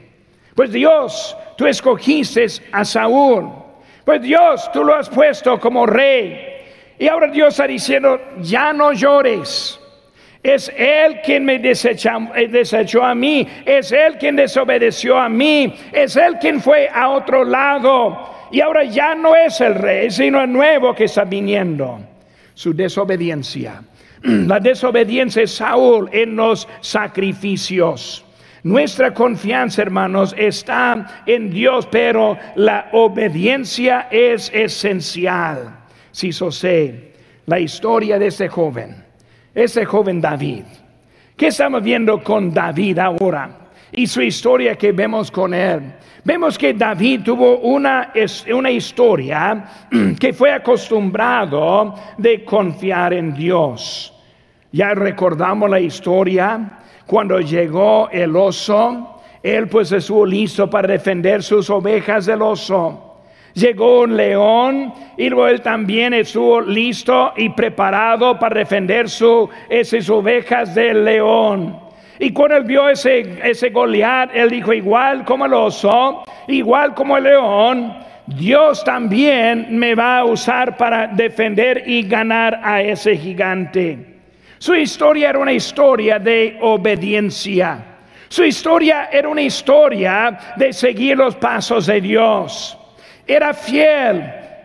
Pues 0.55 0.73
Dios, 0.73 1.37
tú 1.57 1.67
escogiste 1.67 2.47
a 2.73 2.85
Saúl. 2.85 3.50
Pues 4.05 4.23
Dios, 4.23 4.71
tú 4.73 4.85
lo 4.85 4.95
has 4.95 5.09
puesto 5.09 5.59
como 5.59 5.85
rey. 5.85 6.54
Y 6.99 7.09
ahora 7.09 7.29
Dios 7.29 7.55
está 7.55 7.67
diciendo, 7.67 8.21
ya 8.41 8.73
no 8.73 8.93
llores. 8.93 9.81
Es 10.43 10.71
Él 10.77 11.21
quien 11.25 11.45
me 11.45 11.55
eh, 11.55 12.49
desechó, 12.51 13.03
a 13.03 13.15
mí. 13.15 13.49
Es 13.65 13.91
Él 13.93 14.19
quien 14.19 14.37
desobedeció 14.37 15.19
a 15.19 15.29
mí. 15.29 15.75
Es 15.91 16.17
Él 16.17 16.37
quien 16.39 16.61
fue 16.61 16.89
a 16.89 17.09
otro 17.09 17.45
lado. 17.45 18.31
Y 18.53 18.61
ahora 18.61 18.85
ya 18.85 19.15
no 19.15 19.35
es 19.35 19.61
el 19.61 19.75
rey, 19.75 20.11
sino 20.11 20.43
el 20.43 20.53
nuevo 20.53 20.95
que 20.95 21.05
está 21.05 21.25
viniendo. 21.25 21.99
Su 22.53 22.75
desobediencia. 22.75 23.83
La 24.23 24.61
desobediencia 24.61 25.43
es 25.43 25.53
Saúl 25.53 26.09
en 26.13 26.37
los 26.37 26.69
sacrificios. 26.81 28.25
Nuestra 28.63 29.13
confianza, 29.13 29.83
hermanos, 29.83 30.35
está 30.39 31.23
en 31.27 31.51
Dios, 31.51 31.87
pero 31.91 32.39
la 32.55 32.89
obediencia 32.93 34.09
es 34.11 34.51
esencial 34.55 35.84
si 36.14 36.33
sé 36.33 37.12
la 37.47 37.59
historia 37.59 38.21
de 38.21 38.28
ese 38.28 38.49
joven, 38.49 39.04
ese 39.52 39.85
joven 39.85 40.21
David. 40.21 40.62
¿Qué 41.37 41.49
estamos 41.49 41.83
viendo 41.83 42.23
con 42.23 42.54
David 42.54 43.00
ahora? 43.00 43.50
Y 43.90 44.06
su 44.06 44.23
historia 44.23 44.76
que 44.76 44.92
vemos 44.92 45.28
con 45.33 45.52
él. 45.52 45.92
Vemos 46.23 46.56
que 46.56 46.73
David 46.73 47.23
tuvo 47.25 47.59
una, 47.59 48.12
una 48.54 48.71
historia 48.71 49.64
que 50.21 50.33
fue 50.33 50.52
acostumbrado 50.52 51.97
de 52.16 52.44
confiar 52.44 53.12
en 53.12 53.35
Dios. 53.35 54.14
Ya 54.71 54.94
recordamos 54.94 55.68
la 55.68 55.80
historia 55.80 56.78
cuando 57.06 57.40
llegó 57.40 58.09
el 58.11 58.37
oso, 58.37 59.21
él 59.42 59.66
pues 59.66 59.90
estuvo 59.90 60.25
listo 60.25 60.71
para 60.71 60.87
defender 60.87 61.42
sus 61.42 61.68
ovejas 61.71 62.26
del 62.26 62.40
oso 62.40 63.04
llegó 63.55 64.03
un 64.03 64.17
león 64.17 64.93
y 65.17 65.29
luego 65.29 65.49
él 65.49 65.63
también 65.63 66.13
estuvo 66.13 66.61
listo 66.61 67.33
y 67.37 67.49
preparado 67.51 68.39
para 68.39 68.59
defender 68.59 69.09
su, 69.09 69.49
esas 69.69 70.11
ovejas 70.11 70.75
del 70.75 71.05
león. 71.05 71.81
Y 72.19 72.33
cuando 72.33 72.57
él 72.57 72.65
vio 72.65 72.89
ese, 72.89 73.41
ese 73.43 73.71
Goliat, 73.71 74.31
él 74.35 74.51
dijo, 74.51 74.73
igual 74.73 75.25
como 75.25 75.47
el 75.47 75.55
oso, 75.55 76.25
igual 76.47 76.95
como 76.95 77.17
el 77.17 77.25
león, 77.25 77.95
Dios 78.27 78.85
también 78.85 79.67
me 79.71 79.95
va 79.95 80.19
a 80.19 80.25
usar 80.25 80.77
para 80.77 81.09
defender 81.09 81.83
y 81.87 82.03
ganar 82.03 82.61
a 82.63 82.81
ese 82.81 83.17
gigante. 83.17 84.15
Su 84.59 84.75
historia 84.75 85.31
era 85.31 85.39
una 85.39 85.53
historia 85.53 86.19
de 86.19 86.57
obediencia. 86.61 87.85
Su 88.29 88.45
historia 88.45 89.11
era 89.13 89.29
una 89.29 89.43
historia 89.43 90.39
de 90.57 90.73
seguir 90.73 91.19
los 91.19 91.37
pasos 91.37 91.87
de 91.87 92.01
Dios. 92.01 92.79
Era 93.26 93.54
fiel 93.54 94.23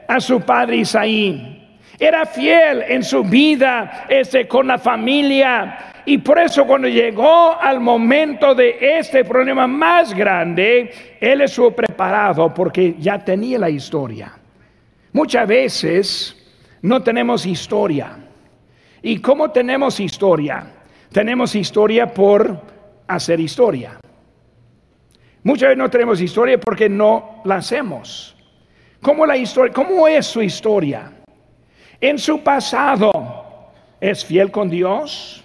a 0.07 0.19
su 0.19 0.41
padre 0.41 0.77
Isaí. 0.77 1.55
Era 1.99 2.25
fiel 2.25 2.83
en 2.87 3.03
su 3.03 3.23
vida 3.23 4.05
este, 4.07 4.47
con 4.47 4.67
la 4.67 4.77
familia. 4.77 5.93
Y 6.05 6.17
por 6.19 6.39
eso 6.39 6.65
cuando 6.65 6.87
llegó 6.87 7.59
al 7.59 7.79
momento 7.79 8.55
de 8.55 8.77
este 8.99 9.25
problema 9.25 9.67
más 9.67 10.13
grande, 10.13 10.91
él 11.19 11.41
estuvo 11.41 11.71
preparado 11.71 12.53
porque 12.53 12.95
ya 12.97 13.19
tenía 13.19 13.59
la 13.59 13.69
historia. 13.69 14.31
Muchas 15.11 15.47
veces 15.47 16.35
no 16.81 17.03
tenemos 17.03 17.45
historia. 17.45 18.17
¿Y 19.01 19.19
cómo 19.19 19.51
tenemos 19.51 19.99
historia? 19.99 20.73
Tenemos 21.11 21.55
historia 21.55 22.07
por 22.07 22.61
hacer 23.07 23.39
historia. 23.39 23.99
Muchas 25.43 25.69
veces 25.69 25.77
no 25.77 25.89
tenemos 25.89 26.21
historia 26.21 26.59
porque 26.59 26.89
no 26.89 27.41
la 27.43 27.55
hacemos. 27.55 28.35
¿Cómo, 29.01 29.25
la 29.25 29.37
historia, 29.37 29.73
¿Cómo 29.73 30.07
es 30.07 30.25
su 30.25 30.41
historia? 30.41 31.11
En 32.01 32.17
su 32.17 32.41
pasado, 32.41 33.71
¿es 33.99 34.25
fiel 34.25 34.51
con 34.51 34.69
Dios? 34.69 35.43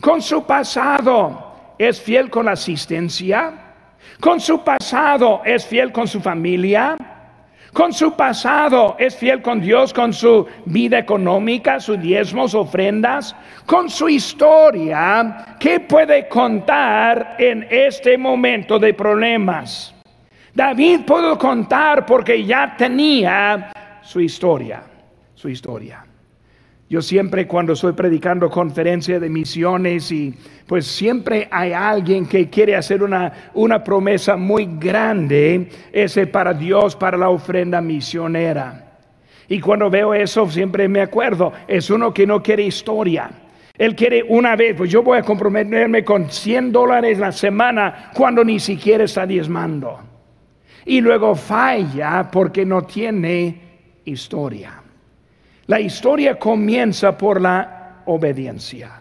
Con 0.00 0.20
su 0.20 0.44
pasado, 0.44 1.74
¿es 1.78 2.00
fiel 2.00 2.30
con 2.30 2.46
la 2.46 2.52
asistencia? 2.52 3.52
Con 4.20 4.40
su 4.40 4.62
pasado, 4.62 5.42
¿es 5.44 5.64
fiel 5.64 5.92
con 5.92 6.08
su 6.08 6.20
familia? 6.20 6.96
Con 7.72 7.92
su 7.92 8.12
pasado, 8.12 8.96
¿es 8.98 9.16
fiel 9.16 9.40
con 9.42 9.60
Dios, 9.60 9.92
con 9.92 10.12
su 10.12 10.46
vida 10.64 10.98
económica, 10.98 11.80
sus 11.80 12.00
diezmos, 12.00 12.54
ofrendas? 12.54 13.34
Con 13.66 13.88
su 13.88 14.08
historia, 14.08 15.56
¿qué 15.58 15.80
puede 15.80 16.28
contar 16.28 17.36
en 17.38 17.66
este 17.70 18.16
momento 18.18 18.78
de 18.78 18.94
problemas? 18.94 19.93
David 20.54 21.00
pudo 21.06 21.36
contar 21.36 22.06
porque 22.06 22.44
ya 22.44 22.74
tenía 22.76 23.72
su 24.02 24.20
historia 24.20 24.94
su 25.44 25.50
historia. 25.50 26.06
Yo 26.88 27.02
siempre 27.02 27.46
cuando 27.46 27.74
estoy 27.74 27.92
predicando 27.92 28.48
conferencias 28.48 29.20
de 29.20 29.28
misiones 29.28 30.10
y 30.10 30.34
pues 30.66 30.86
siempre 30.86 31.48
hay 31.50 31.72
alguien 31.72 32.24
que 32.24 32.48
quiere 32.48 32.76
hacer 32.76 33.02
una, 33.02 33.50
una 33.52 33.84
promesa 33.84 34.38
muy 34.38 34.66
grande, 34.80 35.68
ese 35.92 36.26
para 36.26 36.54
Dios, 36.54 36.96
para 36.96 37.18
la 37.18 37.28
ofrenda 37.28 37.82
misionera. 37.82 38.92
Y 39.46 39.60
cuando 39.60 39.90
veo 39.90 40.14
eso 40.14 40.50
siempre 40.50 40.88
me 40.88 41.02
acuerdo, 41.02 41.52
es 41.68 41.90
uno 41.90 42.14
que 42.14 42.26
no 42.26 42.42
quiere 42.42 42.62
historia. 42.62 43.30
Él 43.76 43.94
quiere 43.94 44.22
una 44.26 44.56
vez, 44.56 44.76
pues 44.76 44.90
yo 44.90 45.02
voy 45.02 45.18
a 45.18 45.22
comprometerme 45.22 46.04
con 46.04 46.30
100 46.30 46.72
dólares 46.72 47.18
la 47.18 47.32
semana 47.32 48.12
cuando 48.14 48.42
ni 48.42 48.58
siquiera 48.58 49.04
está 49.04 49.26
diezmando. 49.26 50.13
Y 50.86 51.00
luego 51.00 51.34
falla 51.34 52.28
porque 52.30 52.64
no 52.64 52.82
tiene 52.82 53.60
historia. 54.04 54.82
La 55.66 55.80
historia 55.80 56.38
comienza 56.38 57.16
por 57.16 57.40
la 57.40 58.02
obediencia. 58.04 59.00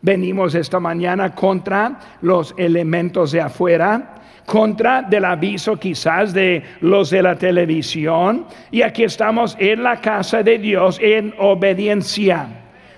Venimos 0.00 0.54
esta 0.54 0.78
mañana 0.78 1.34
contra 1.34 1.98
los 2.22 2.54
elementos 2.56 3.32
de 3.32 3.40
afuera, 3.40 4.14
contra 4.46 5.02
del 5.02 5.24
aviso 5.24 5.76
quizás 5.76 6.32
de 6.32 6.62
los 6.80 7.10
de 7.10 7.22
la 7.22 7.36
televisión, 7.36 8.46
y 8.70 8.82
aquí 8.82 9.02
estamos 9.02 9.56
en 9.58 9.82
la 9.82 10.00
casa 10.00 10.42
de 10.44 10.58
Dios 10.58 11.00
en 11.02 11.34
obediencia. 11.38 12.46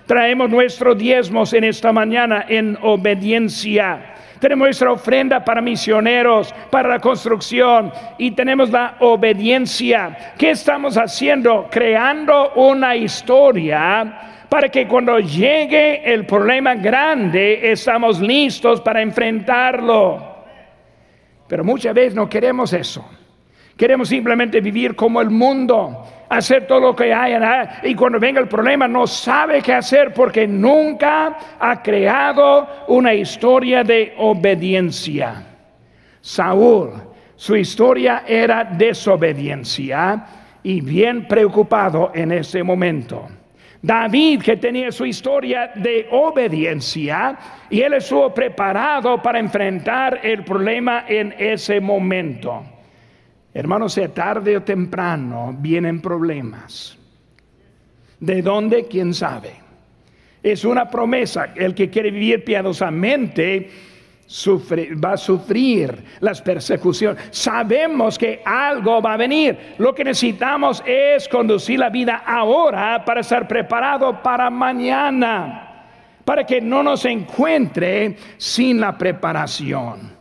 Traemos 0.04 0.50
nuestros 0.50 0.98
diezmos 0.98 1.54
en 1.54 1.64
esta 1.64 1.92
mañana 1.92 2.44
en 2.48 2.76
obediencia 2.82 4.14
tenemos 4.40 4.66
nuestra 4.66 4.90
ofrenda 4.90 5.44
para 5.44 5.60
misioneros, 5.60 6.54
para 6.70 6.88
la 6.88 6.98
construcción 6.98 7.92
y 8.16 8.30
tenemos 8.30 8.70
la 8.70 8.96
obediencia. 9.00 10.34
¿Qué 10.38 10.50
estamos 10.50 10.96
haciendo? 10.96 11.68
Creando 11.70 12.54
una 12.54 12.96
historia 12.96 14.46
para 14.48 14.68
que 14.68 14.88
cuando 14.88 15.20
llegue 15.20 16.12
el 16.12 16.26
problema 16.26 16.74
grande 16.74 17.70
estamos 17.70 18.18
listos 18.18 18.80
para 18.80 19.02
enfrentarlo. 19.02 20.30
Pero 21.46 21.62
muchas 21.62 21.94
veces 21.94 22.14
no 22.14 22.28
queremos 22.28 22.72
eso. 22.72 23.06
Queremos 23.76 24.08
simplemente 24.08 24.60
vivir 24.60 24.96
como 24.96 25.20
el 25.20 25.30
mundo 25.30 26.06
hacer 26.30 26.66
todo 26.66 26.80
lo 26.80 26.96
que 26.96 27.12
hay 27.12 27.34
y 27.82 27.94
cuando 27.94 28.18
venga 28.18 28.40
el 28.40 28.48
problema 28.48 28.88
no 28.88 29.06
sabe 29.06 29.60
qué 29.60 29.74
hacer 29.74 30.14
porque 30.14 30.46
nunca 30.46 31.36
ha 31.58 31.82
creado 31.82 32.66
una 32.88 33.12
historia 33.12 33.84
de 33.84 34.14
obediencia. 34.16 35.44
Saúl, 36.20 36.90
su 37.34 37.56
historia 37.56 38.24
era 38.26 38.64
desobediencia 38.64 40.24
y 40.62 40.80
bien 40.80 41.26
preocupado 41.26 42.12
en 42.14 42.32
ese 42.32 42.62
momento. 42.62 43.28
David, 43.82 44.42
que 44.42 44.56
tenía 44.58 44.92
su 44.92 45.06
historia 45.06 45.72
de 45.74 46.06
obediencia, 46.10 47.38
y 47.70 47.80
él 47.80 47.94
estuvo 47.94 48.32
preparado 48.34 49.22
para 49.22 49.38
enfrentar 49.38 50.20
el 50.22 50.44
problema 50.44 51.06
en 51.08 51.34
ese 51.38 51.80
momento. 51.80 52.62
Hermanos, 53.52 53.94
sea 53.94 54.12
tarde 54.12 54.56
o 54.56 54.62
temprano 54.62 55.54
vienen 55.58 56.00
problemas. 56.00 56.96
¿De 58.20 58.42
dónde? 58.42 58.86
¿Quién 58.86 59.12
sabe? 59.12 59.54
Es 60.42 60.64
una 60.64 60.88
promesa. 60.88 61.52
El 61.56 61.74
que 61.74 61.90
quiere 61.90 62.10
vivir 62.10 62.44
piadosamente 62.44 63.70
va 65.04 65.12
a 65.14 65.16
sufrir 65.16 66.04
las 66.20 66.40
persecuciones. 66.40 67.24
Sabemos 67.30 68.16
que 68.16 68.40
algo 68.44 69.02
va 69.02 69.14
a 69.14 69.16
venir. 69.16 69.74
Lo 69.78 69.94
que 69.94 70.04
necesitamos 70.04 70.82
es 70.86 71.28
conducir 71.28 71.80
la 71.80 71.90
vida 71.90 72.22
ahora 72.24 73.04
para 73.04 73.22
estar 73.22 73.48
preparado 73.48 74.22
para 74.22 74.48
mañana. 74.48 75.86
Para 76.24 76.44
que 76.46 76.60
no 76.60 76.82
nos 76.82 77.04
encuentre 77.06 78.16
sin 78.36 78.80
la 78.80 78.96
preparación. 78.96 80.19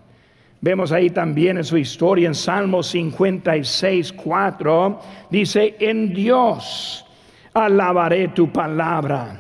Vemos 0.62 0.92
ahí 0.92 1.10
también 1.10 1.58
en 1.58 1.64
su 1.64 1.78
historia 1.78 2.28
en 2.28 2.36
Salmo 2.36 2.84
56, 2.84 4.12
4, 4.14 5.00
dice, 5.30 5.76
en 5.80 6.14
Dios 6.14 7.06
alabaré 7.54 8.28
tu 8.30 8.52
palabra, 8.52 9.40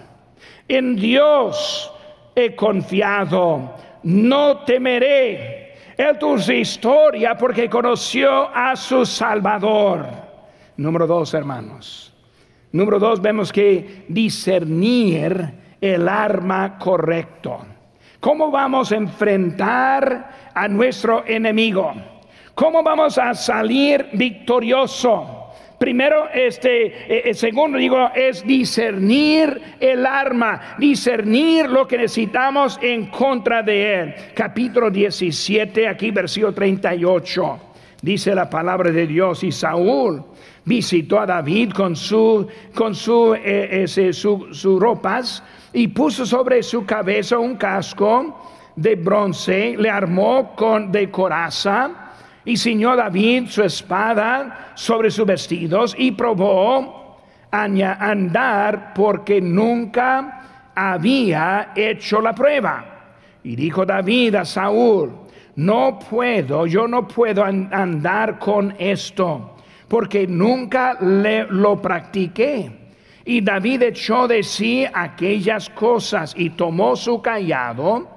en 0.67 0.95
Dios 0.95 1.91
he 2.35 2.55
confiado, 2.55 3.75
no 4.03 4.59
temeré. 4.59 5.69
Él 5.97 6.17
su 6.39 6.53
historia 6.53 7.37
porque 7.37 7.69
conoció 7.69 8.49
a 8.55 8.73
su 8.77 9.05
Salvador. 9.05 10.05
Número 10.77 11.05
dos, 11.05 11.33
hermanos. 11.33 12.13
Número 12.71 12.99
dos, 12.99 13.21
vemos 13.21 13.51
que 13.51 14.05
discernir 14.07 15.53
el 15.81 16.07
arma 16.07 16.77
correcto. 16.77 17.65
¿Cómo 18.19 18.51
vamos 18.51 18.91
a 18.91 18.97
enfrentar 18.97 20.51
a 20.53 20.67
nuestro 20.67 21.23
enemigo? 21.25 21.93
¿Cómo 22.53 22.83
vamos 22.83 23.17
a 23.17 23.33
salir 23.33 24.07
victorioso? 24.11 25.53
Primero, 25.77 26.27
este, 26.33 26.87
eh, 26.87 27.21
el 27.29 27.35
segundo 27.35 27.77
digo, 27.77 28.09
es 28.13 28.45
discernir 28.45 29.61
el 29.79 30.05
arma, 30.05 30.75
discernir 30.77 31.69
lo 31.69 31.87
que 31.87 31.97
necesitamos 31.97 32.77
en 32.81 33.05
contra 33.05 33.63
de 33.63 33.93
él. 33.93 34.15
Capítulo 34.35 34.91
17, 34.91 35.87
aquí 35.87 36.11
versículo 36.11 36.53
38. 36.53 37.59
Dice 38.01 38.35
la 38.35 38.49
palabra 38.49 38.91
de 38.91 39.07
Dios 39.07 39.45
y 39.45 39.53
Saúl 39.53 40.21
visitó 40.65 41.21
a 41.21 41.25
David 41.25 41.71
con 41.71 41.95
su 41.95 42.45
con 42.75 42.93
su, 42.93 43.33
eh, 43.33 43.83
ese, 43.83 44.11
su 44.11 44.77
ropas 44.77 45.41
y 45.73 45.87
puso 45.89 46.25
sobre 46.25 46.63
su 46.63 46.85
cabeza 46.85 47.37
un 47.37 47.55
casco 47.55 48.39
de 48.75 48.95
bronce, 48.95 49.75
le 49.77 49.89
armó 49.89 50.55
con 50.55 50.91
de 50.91 51.11
coraza 51.11 52.11
y 52.45 52.57
ciñó 52.57 52.95
David 52.95 53.47
su 53.49 53.63
espada 53.63 54.71
sobre 54.75 55.11
sus 55.11 55.25
vestidos 55.25 55.95
y 55.97 56.11
probó 56.11 57.17
a 57.51 57.63
andar 57.63 58.93
porque 58.93 59.41
nunca 59.41 60.71
había 60.75 61.71
hecho 61.75 62.21
la 62.21 62.33
prueba. 62.33 62.85
Y 63.43 63.55
dijo 63.55 63.85
David 63.85 64.35
a 64.35 64.45
Saúl, 64.45 65.11
no 65.55 65.99
puedo, 65.99 66.65
yo 66.67 66.87
no 66.87 67.07
puedo 67.07 67.43
andar 67.43 68.39
con 68.39 68.73
esto, 68.79 69.57
porque 69.87 70.25
nunca 70.25 70.97
lo 71.01 71.81
practiqué. 71.81 72.78
Y 73.29 73.41
David 73.41 73.83
echó 73.83 74.27
de 74.27 74.41
sí 74.41 74.87
aquellas 74.91 75.69
cosas 75.69 76.33
y 76.35 76.49
tomó 76.49 76.95
su 76.95 77.21
callado 77.21 78.07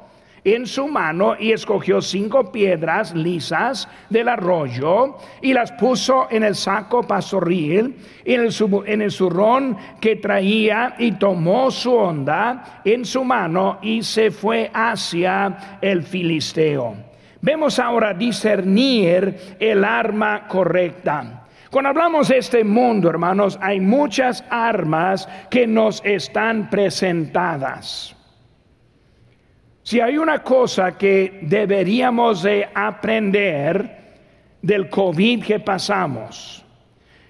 en 0.43 0.67
su 0.67 0.89
mano 0.89 1.37
y 1.39 1.53
escogió 1.53 2.01
cinco 2.01 2.51
piedras 2.51 3.15
lisas 3.15 3.87
del 4.09 4.29
arroyo 4.29 5.19
y 5.43 5.53
las 5.53 5.71
puso 5.73 6.29
en 6.31 6.45
el 6.45 6.55
saco 6.55 7.03
pastoril, 7.03 7.95
en 8.25 8.41
el, 8.41 8.55
en 8.87 9.03
el 9.03 9.11
zurrón 9.11 9.77
que 10.01 10.17
traía 10.17 10.95
y 10.99 11.13
tomó 11.13 11.71
su 11.71 11.93
onda 11.93 12.81
en 12.83 13.05
su 13.05 13.23
mano 13.23 13.81
y 13.83 14.03
se 14.03 14.31
fue 14.31 14.71
hacia 14.73 15.79
el 15.83 16.05
filisteo. 16.05 16.97
Vemos 17.43 17.79
ahora 17.79 18.15
discernir 18.15 19.57
el 19.61 19.85
arma 19.85 20.49
correcta. 20.49 21.42
Cuando 21.73 21.89
hablamos 21.89 22.29
de 22.29 22.37
este 22.37 22.65
mundo, 22.65 23.09
hermanos, 23.09 23.59
hay 23.63 23.81
muchas 23.81 24.45
armas 24.51 25.27
que 25.49 25.67
nos 25.67 26.03
están 26.05 26.69
presentadas. 26.69 28.15
Si 29.83 29.99
hay 29.99 30.19
una 30.19 30.43
cosa 30.43 30.99
que 30.99 31.39
deberíamos 31.41 32.43
de 32.43 32.69
aprender 32.75 34.19
del 34.61 34.91
COVID 34.91 35.45
que 35.47 35.61
pasamos, 35.61 36.63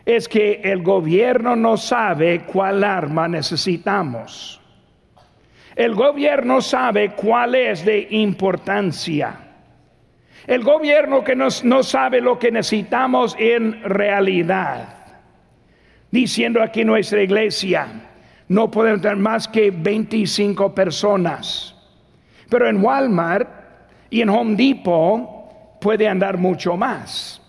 es 0.05 0.27
que 0.29 0.61
el 0.65 0.83
gobierno 0.83 1.55
no 1.55 1.77
sabe 1.77 2.41
cuál 2.41 2.83
arma 2.83 3.29
necesitamos. 3.29 4.61
El 5.77 5.95
gobierno 5.95 6.61
sabe 6.61 7.13
cuál 7.13 7.55
es 7.55 7.85
de 7.85 8.09
importancia. 8.11 9.52
El 10.47 10.63
gobierno 10.63 11.23
que 11.23 11.37
no 11.37 11.83
sabe 11.83 12.21
lo 12.21 12.39
que 12.39 12.51
necesitamos 12.51 13.37
en 13.39 13.83
realidad. 13.83 15.03
Diciendo 16.11 16.63
aquí 16.63 16.85
nuestra 16.85 17.23
iglesia, 17.23 17.87
no 18.49 18.71
podemos 18.71 19.01
tener 19.01 19.17
más 19.17 19.49
que 19.49 19.71
25 19.71 20.75
personas. 20.75 21.75
Pero 22.49 22.69
en 22.69 22.85
Walmart 22.85 23.49
y 24.11 24.21
en 24.21 24.29
Home 24.29 24.57
Depot 24.57 25.81
puede 25.81 26.07
andar 26.07 26.37
mucho 26.37 26.77
más. 26.77 27.41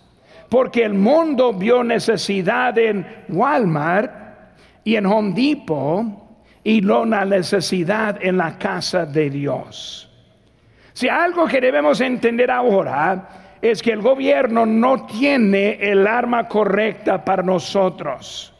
Porque 0.48 0.84
el 0.84 0.94
mundo 0.94 1.52
vio 1.52 1.84
necesidad 1.84 2.78
en 2.78 3.06
Walmart 3.28 4.12
y 4.84 4.96
en 4.96 5.04
Home 5.04 5.32
Depot 5.34 6.06
y 6.62 6.80
no 6.80 7.04
la 7.04 7.24
necesidad 7.24 8.18
en 8.22 8.38
la 8.38 8.56
casa 8.56 9.04
de 9.04 9.28
Dios. 9.28 10.10
Si 10.94 11.08
algo 11.08 11.46
que 11.46 11.60
debemos 11.60 12.00
entender 12.00 12.50
ahora 12.50 13.28
es 13.60 13.82
que 13.82 13.92
el 13.92 14.00
gobierno 14.00 14.64
no 14.64 15.06
tiene 15.06 15.74
el 15.80 16.06
arma 16.06 16.48
correcta 16.48 17.24
para 17.24 17.42
nosotros 17.42 18.54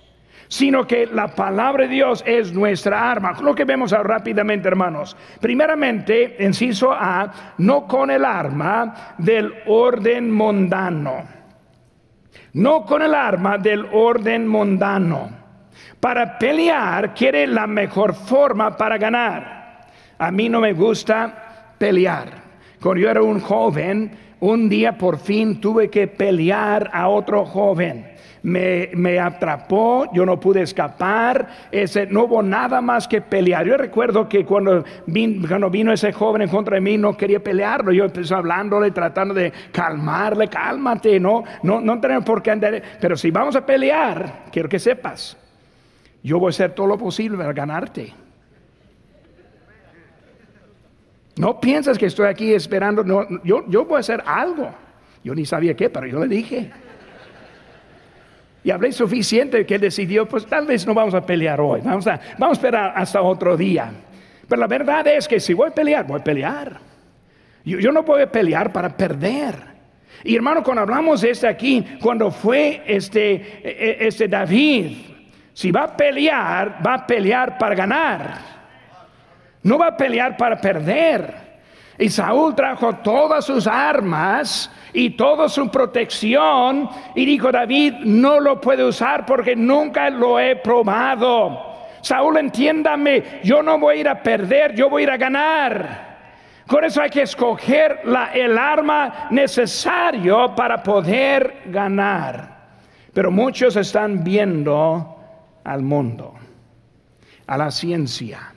sino 0.55 0.87
que 0.87 1.07
la 1.07 1.35
palabra 1.35 1.83
de 1.83 1.91
Dios 1.91 2.23
es 2.25 2.53
nuestra 2.53 3.11
arma. 3.11 3.33
Lo 3.43 3.57
que 3.57 3.65
vemos 3.65 3.91
rápidamente, 3.91 4.69
hermanos. 4.69 5.17
Primeramente, 5.41 6.37
inciso 6.39 6.93
A, 6.93 7.55
no 7.59 7.89
con 7.89 8.09
el 8.09 8.25
arma 8.25 9.17
del 9.19 9.53
orden 9.67 10.31
mundano. 10.31 11.25
No 12.53 12.85
con 12.85 13.03
el 13.03 13.15
arma 13.15 13.59
del 13.59 13.85
orden 13.93 14.47
mundano. 14.47 15.29
Para 15.99 16.39
pelear 16.39 17.15
quiere 17.15 17.49
la 17.49 17.67
mejor 17.67 18.15
forma 18.15 18.77
para 18.77 18.97
ganar. 18.97 19.81
A 20.19 20.31
mí 20.31 20.49
no 20.49 20.61
me 20.61 20.73
gusta 20.73 21.44
pelear. 21.85 22.45
Cuando 22.81 23.03
yo 23.03 23.11
era 23.11 23.23
un 23.23 23.41
joven, 23.41 24.11
un 24.41 24.69
día 24.69 24.97
por 24.97 25.19
fin 25.19 25.61
tuve 25.61 25.91
que 25.91 26.07
pelear 26.07 26.91
a 26.93 27.09
otro 27.09 27.45
joven 27.45 28.15
me, 28.45 29.19
atrapó, 29.19 30.07
yo 30.13 30.27
no 30.27 30.39
pude 30.39 30.63
escapar, 30.63 31.49
ese, 31.73 32.07
no 32.07 32.25
hubo 32.25 32.43
nada 32.43 32.81
más 32.83 33.09
que 33.09 33.23
pelear. 33.23 33.67
Yo 33.67 33.77
recuerdo 33.77 34.29
que 34.29 34.45
cuando, 34.45 34.85
cuando 35.49 35.71
vino 35.71 35.93
ese 35.93 36.13
joven 36.13 36.43
en 36.43 36.49
contra 36.49 36.75
de 36.75 36.83
mí, 36.83 36.99
no 36.99 37.17
quería 37.17 37.43
pelearlo. 37.43 37.91
Yo 37.93 38.05
empecé 38.05 38.35
hablándole, 38.35 38.91
tratando 38.91 39.33
de 39.33 39.51
calmarle, 39.73 40.49
cálmate, 40.49 41.19
no, 41.19 41.43
no, 41.63 41.81
no 41.81 41.99
tenemos 42.01 42.25
por 42.25 42.43
qué 42.43 42.51
andar. 42.51 42.83
Pero 43.01 43.17
si 43.17 43.31
vamos 43.31 43.57
a 43.57 43.65
pelear, 43.65 44.45
quiero 44.53 44.69
que 44.69 44.79
sepas, 44.79 45.39
yo 46.23 46.39
voy 46.39 46.49
a 46.49 46.51
hacer 46.51 46.73
todo 46.73 46.87
lo 46.87 46.99
posible 46.99 47.39
para 47.39 47.53
ganarte. 47.55 48.24
No 51.37 51.61
piensas 51.61 51.99
que 51.99 52.07
estoy 52.07 52.27
aquí 52.27 52.55
esperando, 52.55 53.03
no, 53.03 53.27
yo, 53.43 53.65
yo 53.69 53.85
voy 53.85 53.97
a 53.97 54.01
hacer 54.01 54.23
algo. 54.25 54.71
Yo 55.25 55.35
ni 55.35 55.47
sabía 55.47 55.75
qué, 55.75 55.91
pero 55.91 56.07
yo 56.07 56.21
le 56.21 56.29
dije. 56.29 56.71
Y 58.63 58.71
hablé 58.71 58.93
suficiente 58.93 59.67
que 59.67 59.75
él 59.75 59.81
decidió, 59.81 60.27
pues 60.27 60.47
tal 60.47 60.67
vez 60.67 60.87
no 60.87 60.95
vamos 60.95 61.15
a 61.15 61.25
pelear 61.25 61.61
hoy, 61.61 61.81
vamos 61.83 62.07
a, 62.07 62.21
vamos 62.39 62.57
a 62.57 62.61
esperar 62.61 62.93
hasta 62.97 63.21
otro 63.21 63.57
día. 63.57 63.93
Pero 64.49 64.61
la 64.61 64.67
verdad 64.67 65.07
es 65.07 65.27
que 65.27 65.41
si 65.41 65.55
voy 65.55 65.69
a 65.69 65.75
pelear, 65.75 66.07
voy 66.07 66.21
a 66.21 66.25
pelear. 66.25 66.79
Yo, 67.65 67.79
yo 67.79 67.93
no 67.93 68.03
voy 68.03 68.23
a 68.23 68.31
pelear 68.31 68.73
para 68.73 68.95
perder. 68.97 69.75
Y 70.23 70.37
hermano, 70.37 70.63
cuando 70.63 70.83
hablamos 70.83 71.21
de 71.21 71.31
este 71.31 71.47
aquí, 71.47 71.85
cuando 72.01 72.31
fue 72.31 72.83
este, 72.87 73.35
e, 73.35 73.99
e, 74.01 74.07
este 74.07 74.29
David, 74.29 74.97
si 75.53 75.71
va 75.71 75.85
a 75.85 75.97
pelear, 75.97 76.79
va 76.85 76.95
a 76.95 77.07
pelear 77.07 77.59
para 77.59 77.75
ganar. 77.75 78.54
No 79.65 79.79
va 79.79 79.89
a 79.89 79.97
pelear 79.97 80.37
para 80.37 80.61
perder. 80.61 81.45
Y 81.99 82.09
Saúl 82.09 82.55
trajo 82.55 82.95
todas 82.97 83.45
sus 83.45 83.67
armas 83.67 84.71
y 84.93 85.11
toda 85.11 85.49
su 85.49 85.71
protección 85.71 86.89
y 87.15 87.25
dijo 87.25 87.53
David, 87.53 87.95
no 88.05 88.41
lo 88.41 88.61
puede 88.61 88.85
usar 88.85 89.25
porque 89.25 89.55
nunca 89.55 90.11
lo 90.11 90.41
he 90.41 90.57
probado. 90.57 91.75
Saúl, 92.01 92.37
entiéndame, 92.37 93.41
yo 93.45 93.63
no 93.63 93.79
voy 93.79 93.97
a 93.97 94.01
ir 94.01 94.09
a 94.09 94.23
perder, 94.23 94.75
yo 94.75 94.91
voy 94.91 95.03
a 95.03 95.05
ir 95.05 95.11
a 95.11 95.17
ganar. 95.17 96.15
Con 96.67 96.85
eso 96.85 97.01
hay 97.01 97.11
que 97.11 97.23
escoger 97.23 98.01
la, 98.05 98.33
el 98.33 98.59
arma 98.59 99.29
necesario 99.31 100.55
para 100.55 100.83
poder 100.83 101.63
ganar. 101.67 102.55
Pero 103.13 103.31
muchos 103.31 103.77
están 103.77 104.25
viendo 104.25 105.17
al 105.63 105.83
mundo, 105.83 106.35
a 107.47 107.57
la 107.57 107.71
ciencia, 107.71 108.54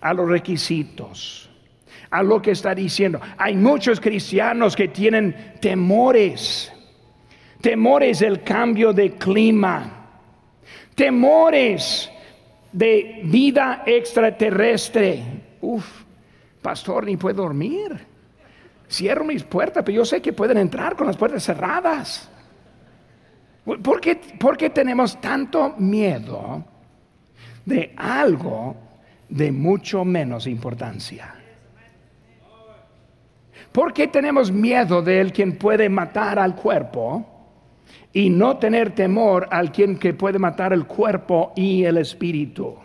a 0.00 0.14
los 0.14 0.28
requisitos 0.28 1.50
a 2.10 2.22
lo 2.22 2.42
que 2.42 2.50
está 2.50 2.74
diciendo. 2.74 3.20
Hay 3.38 3.54
muchos 3.56 4.00
cristianos 4.00 4.74
que 4.76 4.88
tienen 4.88 5.54
temores, 5.60 6.72
temores 7.60 8.18
del 8.18 8.42
cambio 8.42 8.92
de 8.92 9.12
clima, 9.12 10.08
temores 10.94 12.10
de 12.72 13.20
vida 13.24 13.84
extraterrestre. 13.86 15.22
Uf, 15.60 15.86
pastor, 16.60 17.06
ni 17.06 17.16
puedo 17.16 17.42
dormir. 17.42 18.06
Cierro 18.90 19.24
mis 19.24 19.44
puertas, 19.44 19.84
pero 19.84 19.96
yo 19.98 20.04
sé 20.04 20.20
que 20.20 20.32
pueden 20.32 20.58
entrar 20.58 20.96
con 20.96 21.06
las 21.06 21.16
puertas 21.16 21.44
cerradas. 21.44 22.28
¿Por 23.64 24.00
qué, 24.00 24.16
¿Por 24.16 24.56
qué 24.56 24.70
tenemos 24.70 25.20
tanto 25.20 25.74
miedo 25.78 26.64
de 27.64 27.94
algo 27.96 28.74
de 29.30 29.52
mucho 29.52 30.04
menos 30.04 30.46
importancia? 30.46 31.34
¿Por 33.72 33.92
qué 33.92 34.08
tenemos 34.08 34.50
miedo 34.50 35.00
de 35.00 35.20
él 35.20 35.32
quien 35.32 35.56
puede 35.56 35.88
matar 35.88 36.38
al 36.38 36.56
cuerpo 36.56 37.24
y 38.12 38.28
no 38.28 38.56
tener 38.56 38.94
temor 38.94 39.46
al 39.50 39.70
quien 39.70 39.96
que 39.96 40.12
puede 40.12 40.38
matar 40.38 40.72
el 40.72 40.86
cuerpo 40.86 41.52
y 41.54 41.84
el 41.84 41.98
espíritu? 41.98 42.76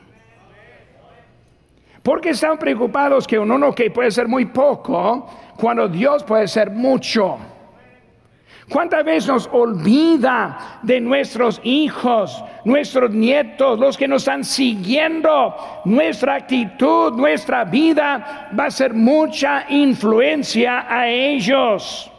¿Por 2.04 2.22
qué 2.22 2.30
están 2.30 2.60
preocupados 2.60 3.26
que 3.26 3.40
uno 3.40 3.74
que 3.74 3.90
puede 3.90 4.12
ser 4.12 4.28
muy 4.28 4.46
poco 4.46 5.28
cuando 5.58 5.88
Dios 5.88 6.24
puede 6.24 6.48
ser 6.48 6.70
mucho? 6.70 7.40
¿Cuántas 8.70 9.06
veces 9.06 9.28
nos 9.28 9.50
olvida 9.52 10.80
de 10.82 11.00
nuestros 11.00 11.62
hijos, 11.64 12.44
nuestros 12.64 13.12
nietos, 13.12 13.78
los 13.78 13.96
que 13.96 14.08
nos 14.08 14.24
están 14.24 14.44
siguiendo? 14.44 15.56
Nuestra 15.86 16.36
actitud, 16.36 17.14
nuestra 17.14 17.64
vida 17.64 18.50
va 18.58 18.66
a 18.66 18.72
ser 18.72 18.96
mucha 18.96 19.66
influencia 19.70 20.88
a 20.90 21.08
ellos. 21.08 22.12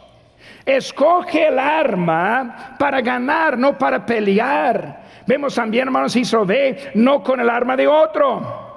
Escoge 0.65 1.49
el 1.49 1.59
arma 1.59 2.75
para 2.79 3.01
ganar, 3.01 3.57
no 3.57 3.77
para 3.77 4.05
pelear. 4.05 5.03
Vemos 5.25 5.53
también, 5.53 5.87
hermanos, 5.87 6.17
ve 6.45 6.91
no 6.95 7.21
con 7.23 7.41
el 7.41 7.49
arma 7.49 7.75
de 7.75 7.87
otro. 7.87 8.67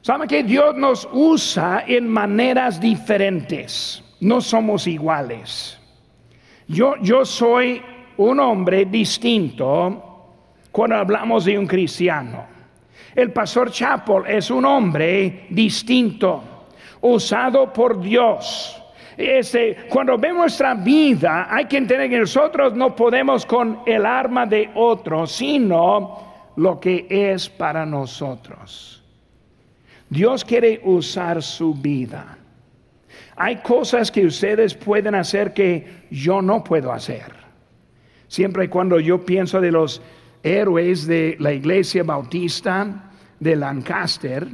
¿Saben 0.00 0.26
que 0.26 0.42
Dios 0.42 0.74
nos 0.76 1.06
usa 1.12 1.84
en 1.86 2.08
maneras 2.08 2.80
diferentes? 2.80 4.02
No 4.20 4.40
somos 4.40 4.86
iguales. 4.86 5.78
Yo, 6.66 6.96
yo 7.00 7.24
soy 7.24 7.82
un 8.16 8.40
hombre 8.40 8.84
distinto 8.84 10.04
cuando 10.70 10.96
hablamos 10.96 11.44
de 11.44 11.58
un 11.58 11.66
cristiano. 11.66 12.46
El 13.14 13.32
pastor 13.32 13.70
Chapel 13.70 14.22
es 14.26 14.50
un 14.50 14.64
hombre 14.64 15.46
distinto, 15.50 16.66
usado 17.00 17.72
por 17.72 18.00
Dios. 18.00 18.80
Este, 19.16 19.88
cuando 19.88 20.16
vemos 20.16 20.38
nuestra 20.38 20.74
vida, 20.74 21.48
hay 21.50 21.64
que 21.64 21.78
entender 21.78 22.08
que 22.08 22.20
nosotros 22.20 22.74
no 22.74 22.94
podemos 22.94 23.44
con 23.44 23.80
el 23.86 24.06
arma 24.06 24.46
de 24.46 24.70
otro, 24.74 25.26
sino 25.26 26.52
lo 26.54 26.78
que 26.78 27.06
es 27.10 27.48
para 27.48 27.84
nosotros. 27.84 29.02
Dios 30.08 30.44
quiere 30.44 30.80
usar 30.84 31.42
su 31.42 31.74
vida. 31.74 32.37
Hay 33.40 33.56
cosas 33.58 34.10
que 34.10 34.26
ustedes 34.26 34.74
pueden 34.74 35.14
hacer 35.14 35.54
que 35.54 35.86
yo 36.10 36.42
no 36.42 36.64
puedo 36.64 36.92
hacer. 36.92 37.32
Siempre 38.26 38.64
y 38.64 38.68
cuando 38.68 38.98
yo 38.98 39.24
pienso 39.24 39.60
de 39.60 39.70
los 39.70 40.02
héroes 40.42 41.06
de 41.06 41.36
la 41.38 41.52
iglesia 41.52 42.02
bautista 42.02 43.12
de 43.38 43.54
Lancaster, 43.54 44.48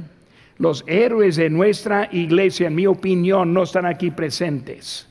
los 0.59 0.85
héroes 0.87 1.37
de 1.37 1.49
nuestra 1.49 2.11
iglesia, 2.13 2.67
en 2.67 2.75
mi 2.75 2.87
opinión, 2.87 3.55
no 3.55 3.63
están 3.63 3.87
aquí 3.87 4.11
presentes. 4.11 5.09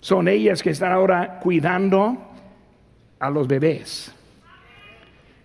Son 0.00 0.28
ellas 0.28 0.62
que 0.62 0.70
están 0.70 0.92
ahora 0.92 1.40
cuidando 1.40 2.16
a 3.18 3.28
los 3.28 3.48
bebés. 3.48 4.12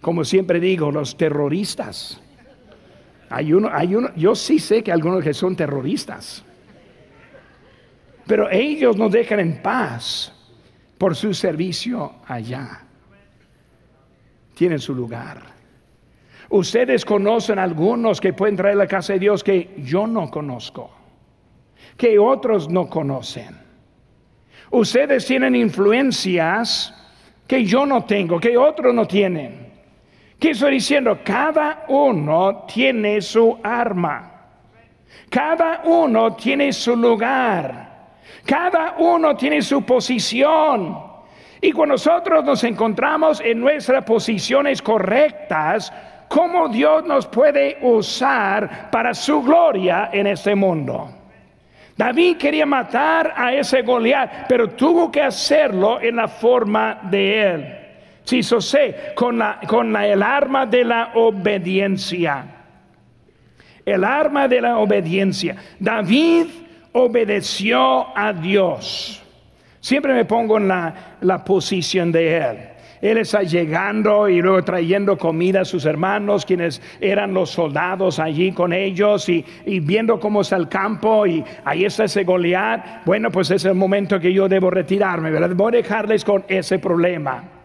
Como 0.02 0.24
siempre 0.24 0.60
digo, 0.60 0.92
los 0.92 1.18
terroristas. 1.18 2.22
Hay 3.30 3.54
uno, 3.54 3.70
hay 3.72 3.96
uno, 3.96 4.10
yo 4.16 4.36
sí 4.36 4.60
sé 4.60 4.84
que 4.84 4.92
algunos 4.92 5.24
que 5.24 5.34
son 5.34 5.56
terroristas. 5.56 6.44
Pero 8.26 8.50
ellos 8.50 8.98
nos 8.98 9.12
dejan 9.12 9.40
en 9.40 9.62
paz 9.62 10.34
por 10.98 11.16
su 11.16 11.34
servicio 11.34 12.16
allá. 12.28 12.82
Tienen 14.54 14.80
su 14.80 14.94
lugar. 14.94 15.42
Ustedes 16.50 17.04
conocen 17.04 17.60
algunos 17.60 18.22
que 18.22 18.34
pueden 18.34 18.56
traer 18.56 18.76
a 18.76 18.80
la 18.80 18.88
casa 18.88 19.14
de 19.14 19.20
Dios 19.20 19.44
que 19.44 19.76
yo 19.80 20.08
no 20.08 20.30
conozco, 20.30 20.90
que 21.98 22.18
otros 22.18 22.70
no 22.70 22.90
conocen. 22.90 23.56
Ustedes 24.72 25.26
tienen 25.26 25.56
influencias 25.56 26.94
que 27.46 27.64
yo 27.66 27.86
no 27.86 28.06
tengo, 28.06 28.40
que 28.40 28.58
otros 28.58 28.94
no 28.94 29.06
tienen. 29.06 29.67
¿Qué 30.40 30.52
estoy 30.52 30.74
diciendo? 30.74 31.20
Cada 31.24 31.86
uno 31.88 32.66
tiene 32.72 33.22
su 33.22 33.58
arma. 33.64 34.34
Cada 35.30 35.82
uno 35.86 36.36
tiene 36.36 36.72
su 36.72 36.96
lugar. 36.96 37.88
Cada 38.46 38.96
uno 39.00 39.36
tiene 39.36 39.62
su 39.64 39.84
posición. 39.84 40.96
Y 41.60 41.72
cuando 41.72 41.96
nosotros 41.96 42.46
nos 42.46 42.64
encontramos 42.64 43.42
en 43.42 43.60
nuestras 43.60 44.04
posiciones 44.04 44.80
correctas, 44.80 45.92
¿cómo 46.30 46.70
Dios 46.70 47.04
nos 47.06 47.26
puede 47.26 47.80
usar 47.82 48.92
para 48.92 49.16
su 49.16 49.42
gloria 49.42 50.10
en 50.14 50.28
este 50.28 50.54
mundo? 50.54 51.10
David 51.98 52.38
quería 52.38 52.68
matar 52.68 53.34
a 53.36 53.54
ese 53.54 53.82
Goliat, 53.82 54.48
pero 54.48 54.70
tuvo 54.70 55.12
que 55.12 55.24
hacerlo 55.24 56.00
en 56.00 56.18
la 56.18 56.28
forma 56.28 57.00
de 57.10 57.42
él. 57.42 57.87
Si 58.28 58.44
sí, 58.44 58.60
sé, 58.60 59.14
con, 59.16 59.38
la, 59.40 59.62
con 59.66 59.96
el 59.96 60.22
arma 60.22 60.66
de 60.66 60.84
la 60.84 61.12
obediencia. 61.16 62.46
El 63.86 64.04
arma 64.04 64.50
de 64.50 64.60
la 64.60 64.80
obediencia. 64.80 65.56
David 65.80 66.48
obedeció 66.92 68.18
a 68.18 68.34
Dios. 68.34 69.24
Siempre 69.80 70.14
me 70.14 70.26
pongo 70.26 70.58
en 70.58 70.68
la, 70.68 71.44
posición 71.46 72.12
de 72.12 72.36
Él. 72.36 72.58
Él 73.02 73.18
está 73.20 73.44
llegando 73.44 74.28
y 74.28 74.42
luego 74.42 74.62
trayendo 74.62 75.18
comida 75.18 75.62
a 75.62 75.66
sus 75.66 75.86
hermanos, 75.86 76.46
quienes 76.46 76.82
eran 77.00 77.34
los 77.34 77.52
soldados 77.52 78.20
allí 78.20 78.52
con 78.52 78.74
ellos 78.74 79.30
y, 79.30 79.46
viendo 79.80 80.20
cómo 80.20 80.42
está 80.42 80.58
el 80.58 80.68
campo 80.68 81.26
y 81.26 81.46
ahí 81.64 81.86
está 81.86 82.04
ese 82.04 82.26
Goliat. 82.26 83.06
Bueno, 83.06 83.32
pues 83.32 83.52
es 83.52 83.64
el 83.64 83.76
momento 83.76 84.20
que 84.20 84.34
yo 84.34 84.50
debo 84.50 84.70
retirarme, 84.70 85.32
¿verdad? 85.32 85.52
Voy 85.56 85.76
a 85.76 85.78
dejarles 85.78 86.26
con 86.26 86.44
ese 86.50 86.78
problema. 86.78 87.57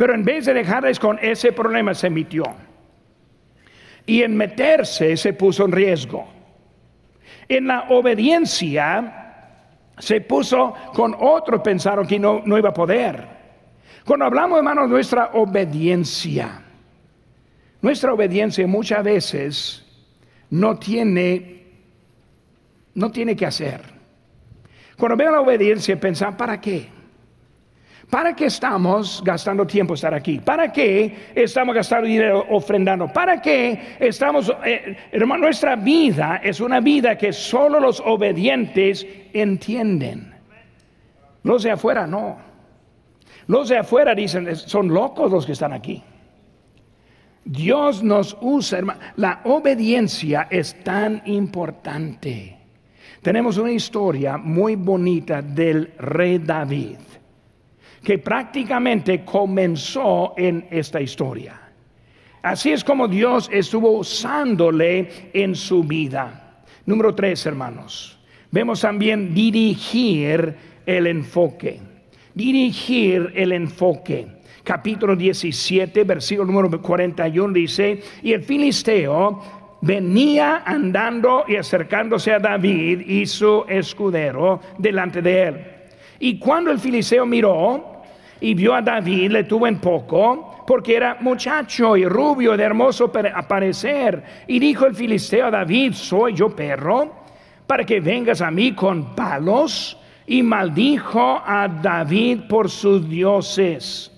Pero 0.00 0.14
en 0.14 0.24
vez 0.24 0.46
de 0.46 0.54
dejarles 0.54 0.98
con 0.98 1.18
ese 1.20 1.52
problema, 1.52 1.92
se 1.92 2.06
emitió. 2.06 2.44
Y 4.06 4.22
en 4.22 4.34
meterse 4.34 5.14
se 5.14 5.34
puso 5.34 5.66
en 5.66 5.72
riesgo. 5.72 6.26
En 7.46 7.66
la 7.66 7.84
obediencia 7.90 9.44
se 9.98 10.22
puso 10.22 10.72
con 10.94 11.14
otro, 11.20 11.62
pensaron 11.62 12.06
que 12.06 12.18
no, 12.18 12.40
no 12.46 12.56
iba 12.56 12.70
a 12.70 12.72
poder. 12.72 13.28
Cuando 14.06 14.24
hablamos, 14.24 14.56
hermanos, 14.56 14.88
de 14.88 14.94
nuestra 14.94 15.32
obediencia, 15.34 16.62
nuestra 17.82 18.14
obediencia 18.14 18.66
muchas 18.66 19.04
veces 19.04 19.86
no 20.48 20.78
tiene, 20.78 21.66
no 22.94 23.10
tiene 23.10 23.36
que 23.36 23.44
hacer. 23.44 23.82
Cuando 24.96 25.18
veo 25.18 25.30
la 25.30 25.42
obediencia, 25.42 26.00
pensar, 26.00 26.38
¿para 26.38 26.58
qué? 26.58 26.99
¿Para 28.10 28.34
qué 28.34 28.46
estamos 28.46 29.22
gastando 29.24 29.64
tiempo 29.64 29.94
estar 29.94 30.12
aquí? 30.12 30.40
¿Para 30.40 30.72
qué 30.72 31.30
estamos 31.32 31.72
gastando 31.72 32.08
dinero 32.08 32.44
ofrendando? 32.50 33.06
¿Para 33.06 33.40
qué 33.40 33.96
estamos, 34.00 34.52
eh, 34.64 34.96
hermano, 35.12 35.44
nuestra 35.44 35.76
vida 35.76 36.40
es 36.42 36.60
una 36.60 36.80
vida 36.80 37.16
que 37.16 37.32
solo 37.32 37.78
los 37.78 38.00
obedientes 38.00 39.06
entienden? 39.32 40.34
Los 41.44 41.62
de 41.62 41.70
afuera 41.70 42.04
no. 42.04 42.36
Los 43.46 43.68
de 43.68 43.78
afuera 43.78 44.12
dicen, 44.12 44.56
son 44.56 44.88
locos 44.88 45.30
los 45.30 45.46
que 45.46 45.52
están 45.52 45.72
aquí. 45.72 46.02
Dios 47.44 48.02
nos 48.02 48.36
usa, 48.40 48.78
hermano. 48.78 49.00
La 49.16 49.40
obediencia 49.44 50.48
es 50.50 50.82
tan 50.82 51.22
importante. 51.26 52.58
Tenemos 53.22 53.56
una 53.56 53.70
historia 53.70 54.36
muy 54.36 54.74
bonita 54.74 55.42
del 55.42 55.92
rey 55.96 56.38
David 56.38 56.98
que 58.02 58.18
prácticamente 58.18 59.24
comenzó 59.24 60.34
en 60.36 60.66
esta 60.70 61.00
historia. 61.00 61.60
Así 62.42 62.72
es 62.72 62.82
como 62.82 63.06
Dios 63.06 63.50
estuvo 63.52 63.90
usándole 63.98 65.30
en 65.32 65.54
su 65.54 65.84
vida. 65.84 66.62
Número 66.86 67.14
tres, 67.14 67.44
hermanos. 67.44 68.18
Vemos 68.50 68.80
también 68.80 69.34
dirigir 69.34 70.54
el 70.86 71.06
enfoque. 71.06 71.80
Dirigir 72.34 73.32
el 73.34 73.52
enfoque. 73.52 74.26
Capítulo 74.64 75.16
17, 75.16 76.04
versículo 76.04 76.50
número 76.50 76.80
41 76.80 77.52
dice, 77.52 78.02
y 78.22 78.32
el 78.32 78.42
filisteo 78.42 79.40
venía 79.82 80.62
andando 80.64 81.44
y 81.48 81.56
acercándose 81.56 82.32
a 82.32 82.38
David 82.38 83.00
y 83.00 83.26
su 83.26 83.64
escudero 83.68 84.60
delante 84.78 85.22
de 85.22 85.42
él. 85.42 85.69
Y 86.20 86.38
cuando 86.38 86.70
el 86.70 86.78
filisteo 86.78 87.26
miró, 87.26 87.90
y 88.40 88.54
vio 88.54 88.74
a 88.74 88.80
David, 88.80 89.30
le 89.30 89.44
tuvo 89.44 89.66
en 89.66 89.78
poco, 89.78 90.64
porque 90.66 90.96
era 90.96 91.16
muchacho 91.20 91.96
y 91.96 92.06
rubio 92.06 92.56
de 92.56 92.64
hermoso 92.64 93.12
aparecer. 93.34 94.22
Y 94.46 94.58
dijo 94.58 94.86
el 94.86 94.94
filisteo 94.94 95.46
a 95.46 95.50
David, 95.50 95.92
¿soy 95.92 96.34
yo 96.34 96.54
perro? 96.54 97.12
Para 97.66 97.84
que 97.84 98.00
vengas 98.00 98.40
a 98.40 98.50
mí 98.50 98.72
con 98.72 99.14
palos. 99.14 99.96
Y 100.26 100.44
maldijo 100.44 101.42
a 101.44 101.66
David 101.66 102.42
por 102.48 102.70
sus 102.70 103.08
dioses. 103.08 104.12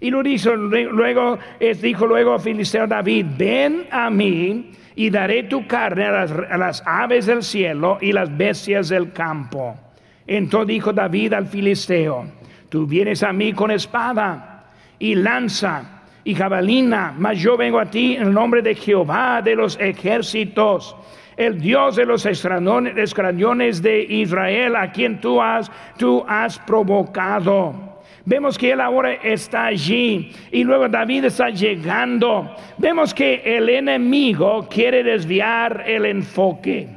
Y 0.00 0.10
lo 0.10 0.22
dijo 0.22 0.54
luego, 0.54 1.38
dijo 1.80 2.06
luego 2.06 2.34
a 2.34 2.38
filisteo 2.38 2.86
David, 2.86 3.24
ven 3.38 3.86
a 3.90 4.10
mí 4.10 4.72
y 4.94 5.08
daré 5.08 5.44
tu 5.44 5.66
carne 5.66 6.04
a 6.04 6.10
las, 6.12 6.30
a 6.30 6.58
las 6.58 6.82
aves 6.84 7.24
del 7.24 7.42
cielo 7.42 7.96
y 8.02 8.12
las 8.12 8.36
bestias 8.36 8.90
del 8.90 9.12
campo. 9.12 9.78
Entonces 10.26 10.68
dijo 10.68 10.92
David 10.92 11.34
al 11.34 11.46
filisteo, 11.46 12.26
Tú 12.68 12.86
vienes 12.86 13.22
a 13.22 13.32
mí 13.32 13.52
con 13.52 13.70
espada 13.70 14.64
y 14.98 15.14
lanza 15.14 16.02
y 16.24 16.34
jabalina, 16.34 17.14
mas 17.16 17.38
yo 17.38 17.56
vengo 17.56 17.78
a 17.78 17.86
ti 17.86 18.16
en 18.16 18.24
el 18.24 18.32
nombre 18.32 18.60
de 18.60 18.74
Jehová 18.74 19.40
de 19.40 19.54
los 19.54 19.78
ejércitos, 19.78 20.96
el 21.36 21.60
Dios 21.60 21.94
de 21.94 22.04
los 22.04 22.26
escrañones 22.26 23.82
de 23.82 24.02
Israel, 24.02 24.74
a 24.74 24.90
quien 24.90 25.20
tú 25.20 25.40
has, 25.40 25.70
tú 25.96 26.24
has 26.26 26.58
provocado. 26.58 28.00
Vemos 28.24 28.58
que 28.58 28.72
él 28.72 28.80
ahora 28.80 29.14
está 29.14 29.66
allí 29.66 30.32
y 30.50 30.64
luego 30.64 30.88
David 30.88 31.26
está 31.26 31.50
llegando. 31.50 32.56
Vemos 32.76 33.14
que 33.14 33.42
el 33.44 33.68
enemigo 33.68 34.66
quiere 34.68 35.04
desviar 35.04 35.84
el 35.86 36.06
enfoque. 36.06 36.88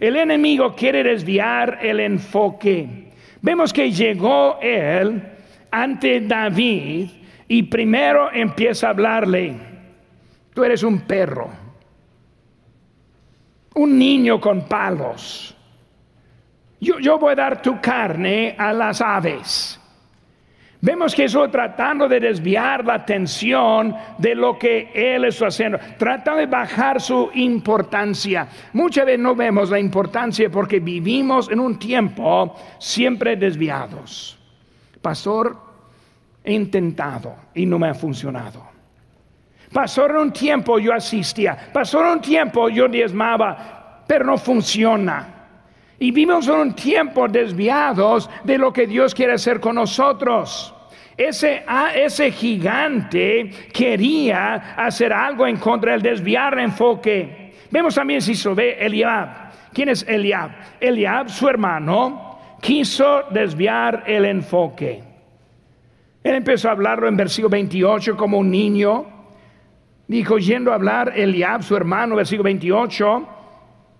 El 0.00 0.16
enemigo 0.16 0.74
quiere 0.74 1.04
desviar 1.04 1.78
el 1.82 2.00
enfoque. 2.00 3.12
Vemos 3.42 3.72
que 3.72 3.92
llegó 3.92 4.58
él 4.60 5.22
ante 5.70 6.20
David 6.22 7.10
y 7.46 7.62
primero 7.64 8.32
empieza 8.32 8.86
a 8.86 8.90
hablarle, 8.90 9.56
tú 10.54 10.64
eres 10.64 10.82
un 10.82 11.00
perro, 11.00 11.50
un 13.74 13.98
niño 13.98 14.40
con 14.40 14.66
palos. 14.66 15.56
Yo, 16.80 16.98
yo 16.98 17.18
voy 17.18 17.32
a 17.32 17.36
dar 17.36 17.60
tu 17.60 17.80
carne 17.80 18.54
a 18.56 18.72
las 18.72 19.00
aves. 19.00 19.79
Vemos 20.82 21.14
que 21.14 21.24
eso 21.24 21.48
tratando 21.50 22.08
de 22.08 22.20
desviar 22.20 22.84
la 22.86 22.94
atención 22.94 23.94
de 24.16 24.34
lo 24.34 24.58
que 24.58 24.90
Él 24.94 25.26
está 25.26 25.48
haciendo, 25.48 25.78
tratando 25.98 26.40
de 26.40 26.46
bajar 26.46 27.00
su 27.00 27.30
importancia. 27.34 28.48
Muchas 28.72 29.04
veces 29.04 29.20
no 29.20 29.34
vemos 29.34 29.68
la 29.68 29.78
importancia 29.78 30.48
porque 30.50 30.80
vivimos 30.80 31.50
en 31.50 31.60
un 31.60 31.78
tiempo 31.78 32.56
siempre 32.78 33.36
desviados. 33.36 34.38
Pastor, 35.02 35.56
he 36.42 36.54
intentado 36.54 37.34
y 37.54 37.66
no 37.66 37.78
me 37.78 37.88
ha 37.88 37.94
funcionado. 37.94 38.70
En 39.72 40.16
un 40.16 40.32
tiempo 40.32 40.78
yo 40.78 40.94
asistía. 40.94 41.56
Pastor, 41.72 42.06
en 42.06 42.12
un 42.12 42.20
tiempo 42.20 42.68
yo 42.70 42.88
diezmaba, 42.88 44.04
pero 44.06 44.24
no 44.24 44.38
funciona. 44.38 45.39
Y 46.02 46.12
vivimos 46.12 46.48
en 46.48 46.54
un 46.54 46.74
tiempo 46.74 47.28
desviados 47.28 48.30
de 48.42 48.56
lo 48.56 48.72
que 48.72 48.86
Dios 48.86 49.14
quiere 49.14 49.34
hacer 49.34 49.60
con 49.60 49.74
nosotros. 49.74 50.74
Ese, 51.14 51.62
ese 51.94 52.30
gigante 52.30 53.50
quería 53.70 54.74
hacer 54.76 55.12
algo 55.12 55.46
en 55.46 55.58
contra 55.58 55.92
del 55.92 56.00
desviar 56.00 56.54
el 56.54 56.60
enfoque. 56.60 57.52
Vemos 57.70 57.94
también 57.94 58.22
si 58.22 58.34
se 58.34 58.48
ve 58.54 58.78
Eliab. 58.80 59.28
¿Quién 59.74 59.90
es 59.90 60.02
Eliab? 60.08 60.52
Eliab, 60.80 61.28
su 61.28 61.46
hermano, 61.46 62.38
quiso 62.62 63.24
desviar 63.30 64.04
el 64.06 64.24
enfoque. 64.24 65.02
Él 66.24 66.34
empezó 66.34 66.70
a 66.70 66.72
hablarlo 66.72 67.08
en 67.08 67.16
versículo 67.16 67.50
28 67.50 68.16
como 68.16 68.38
un 68.38 68.50
niño. 68.50 69.04
Dijo, 70.08 70.38
yendo 70.38 70.72
a 70.72 70.76
hablar 70.76 71.12
Eliab, 71.14 71.62
su 71.62 71.76
hermano, 71.76 72.16
versículo 72.16 72.44
28, 72.44 73.28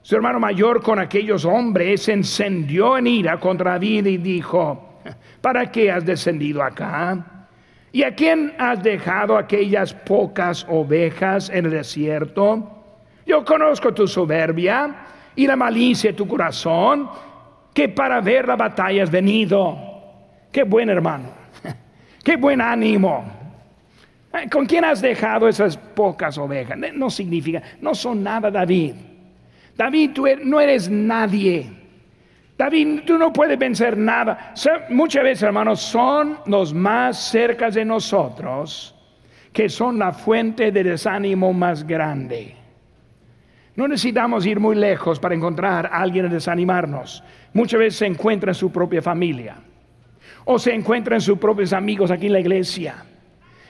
su 0.02 0.16
hermano 0.16 0.40
mayor 0.40 0.82
con 0.82 0.98
aquellos 0.98 1.44
hombres 1.44 2.02
se 2.02 2.12
encendió 2.14 2.96
en 2.96 3.06
ira 3.06 3.38
contra 3.38 3.72
David 3.72 4.06
y 4.06 4.16
dijo, 4.16 5.00
¿para 5.40 5.70
qué 5.70 5.90
has 5.90 6.04
descendido 6.04 6.62
acá? 6.62 7.46
¿Y 7.92 8.02
a 8.02 8.14
quién 8.14 8.54
has 8.58 8.82
dejado 8.82 9.36
aquellas 9.36 9.92
pocas 9.92 10.64
ovejas 10.68 11.50
en 11.50 11.66
el 11.66 11.72
desierto? 11.72 12.78
Yo 13.26 13.44
conozco 13.44 13.92
tu 13.92 14.08
soberbia 14.08 14.94
y 15.36 15.46
la 15.46 15.56
malicia 15.56 16.10
de 16.10 16.16
tu 16.16 16.26
corazón, 16.26 17.08
que 17.74 17.88
para 17.88 18.20
ver 18.20 18.48
la 18.48 18.56
batalla 18.56 19.02
has 19.02 19.10
venido. 19.10 19.76
Qué 20.50 20.62
buen 20.62 20.88
hermano, 20.88 21.28
qué 22.24 22.36
buen 22.36 22.60
ánimo. 22.60 23.24
¿Con 24.50 24.64
quién 24.64 24.84
has 24.84 25.02
dejado 25.02 25.48
esas 25.48 25.76
pocas 25.76 26.38
ovejas? 26.38 26.78
No 26.94 27.10
significa, 27.10 27.62
no 27.80 27.94
son 27.94 28.22
nada, 28.22 28.50
David. 28.50 28.94
David, 29.80 30.10
tú 30.12 30.26
er, 30.26 30.44
no 30.44 30.60
eres 30.60 30.90
nadie. 30.90 31.66
David, 32.58 33.00
tú 33.06 33.16
no 33.16 33.32
puedes 33.32 33.58
vencer 33.58 33.96
nada. 33.96 34.52
Muchas 34.90 35.24
veces, 35.24 35.44
hermanos, 35.44 35.80
son 35.80 36.36
los 36.44 36.74
más 36.74 37.30
cerca 37.30 37.70
de 37.70 37.82
nosotros 37.86 38.94
que 39.54 39.70
son 39.70 39.98
la 39.98 40.12
fuente 40.12 40.70
de 40.70 40.84
desánimo 40.84 41.54
más 41.54 41.86
grande. 41.86 42.54
No 43.74 43.88
necesitamos 43.88 44.44
ir 44.44 44.60
muy 44.60 44.76
lejos 44.76 45.18
para 45.18 45.34
encontrar 45.34 45.86
a 45.86 46.02
alguien 46.02 46.26
a 46.26 46.28
desanimarnos. 46.28 47.24
Muchas 47.54 47.80
veces 47.80 47.98
se 48.00 48.06
encuentra 48.06 48.50
en 48.50 48.56
su 48.56 48.70
propia 48.70 49.00
familia 49.00 49.56
o 50.44 50.58
se 50.58 50.74
encuentra 50.74 51.16
en 51.16 51.22
sus 51.22 51.38
propios 51.38 51.72
amigos 51.72 52.10
aquí 52.10 52.26
en 52.26 52.34
la 52.34 52.40
iglesia. 52.40 53.02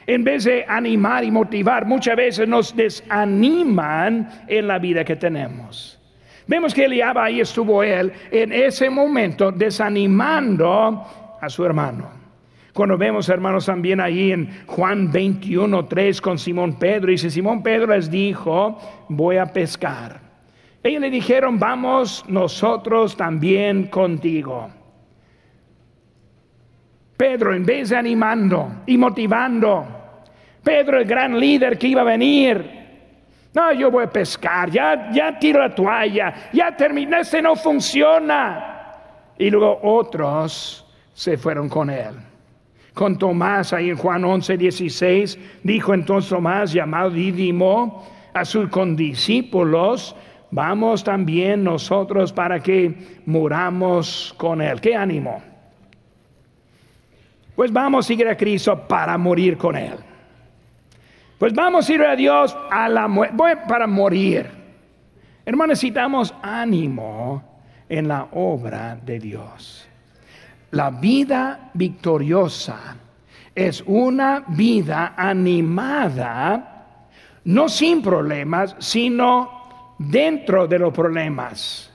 En 0.08 0.24
vez 0.24 0.42
de 0.42 0.64
animar 0.66 1.22
y 1.22 1.30
motivar, 1.30 1.86
muchas 1.86 2.16
veces 2.16 2.48
nos 2.48 2.74
desaniman 2.74 4.28
en 4.48 4.66
la 4.66 4.80
vida 4.80 5.04
que 5.04 5.14
tenemos. 5.14 5.99
Vemos 6.46 6.74
que 6.74 6.84
Eliab 6.84 7.18
ahí 7.18 7.40
estuvo 7.40 7.82
él 7.82 8.12
en 8.30 8.52
ese 8.52 8.90
momento 8.90 9.52
desanimando 9.52 11.04
a 11.40 11.48
su 11.48 11.64
hermano. 11.64 12.20
Cuando 12.72 12.96
vemos, 12.96 13.28
hermanos, 13.28 13.66
también 13.66 14.00
ahí 14.00 14.32
en 14.32 14.64
Juan 14.66 15.10
21, 15.10 15.86
3 15.86 16.20
con 16.20 16.38
Simón 16.38 16.78
Pedro, 16.78 17.10
dice, 17.10 17.30
Simón 17.30 17.62
Pedro 17.62 17.94
les 17.94 18.10
dijo, 18.10 18.78
voy 19.08 19.36
a 19.38 19.46
pescar. 19.46 20.20
Ellos 20.82 21.00
le 21.00 21.10
dijeron, 21.10 21.58
vamos 21.58 22.24
nosotros 22.28 23.16
también 23.16 23.88
contigo. 23.88 24.70
Pedro, 27.16 27.54
en 27.54 27.66
vez 27.66 27.90
de 27.90 27.96
animando 27.96 28.82
y 28.86 28.96
motivando, 28.96 29.86
Pedro, 30.62 30.98
el 30.98 31.04
gran 31.04 31.38
líder 31.38 31.76
que 31.76 31.88
iba 31.88 32.00
a 32.00 32.04
venir, 32.04 32.79
no, 33.52 33.72
yo 33.72 33.90
voy 33.90 34.04
a 34.04 34.10
pescar, 34.10 34.70
ya, 34.70 35.10
ya 35.12 35.38
tiro 35.38 35.60
la 35.60 35.74
toalla, 35.74 36.50
ya 36.52 36.76
terminé, 36.76 37.20
este 37.20 37.42
no 37.42 37.56
funciona. 37.56 38.94
Y 39.38 39.50
luego 39.50 39.80
otros 39.82 40.86
se 41.12 41.36
fueron 41.36 41.68
con 41.68 41.90
él 41.90 42.14
con 42.94 43.16
Tomás 43.16 43.72
ahí 43.72 43.88
en 43.88 43.96
Juan 43.96 44.24
11, 44.24 44.56
16, 44.56 45.38
dijo 45.62 45.94
entonces 45.94 46.28
Tomás, 46.28 46.72
llamado 46.72 47.10
Didimo, 47.10 48.06
a 48.34 48.44
sus 48.44 48.68
condiscípulos, 48.68 50.14
vamos 50.50 51.02
también 51.02 51.64
nosotros 51.64 52.32
para 52.32 52.60
que 52.60 53.22
muramos 53.26 54.34
con 54.36 54.60
él. 54.60 54.80
¿Qué 54.80 54.94
ánimo? 54.94 55.42
Pues 57.56 57.72
vamos 57.72 58.04
a 58.04 58.08
seguir 58.08 58.28
a 58.28 58.36
Cristo 58.36 58.86
para 58.86 59.16
morir 59.18 59.56
con 59.56 59.76
él. 59.76 59.94
Pues 61.40 61.54
vamos 61.54 61.88
a 61.88 61.94
ir 61.94 62.02
a 62.02 62.14
Dios 62.14 62.54
para 63.66 63.86
morir. 63.86 64.46
Hermanos, 65.46 65.70
necesitamos 65.70 66.34
ánimo 66.42 67.42
en 67.88 68.08
la 68.08 68.28
obra 68.32 68.98
de 69.02 69.18
Dios. 69.18 69.88
La 70.72 70.90
vida 70.90 71.70
victoriosa 71.72 72.94
es 73.54 73.82
una 73.86 74.44
vida 74.48 75.14
animada, 75.16 76.98
no 77.44 77.70
sin 77.70 78.02
problemas, 78.02 78.76
sino 78.78 79.94
dentro 79.98 80.66
de 80.66 80.78
los 80.78 80.92
problemas. 80.92 81.90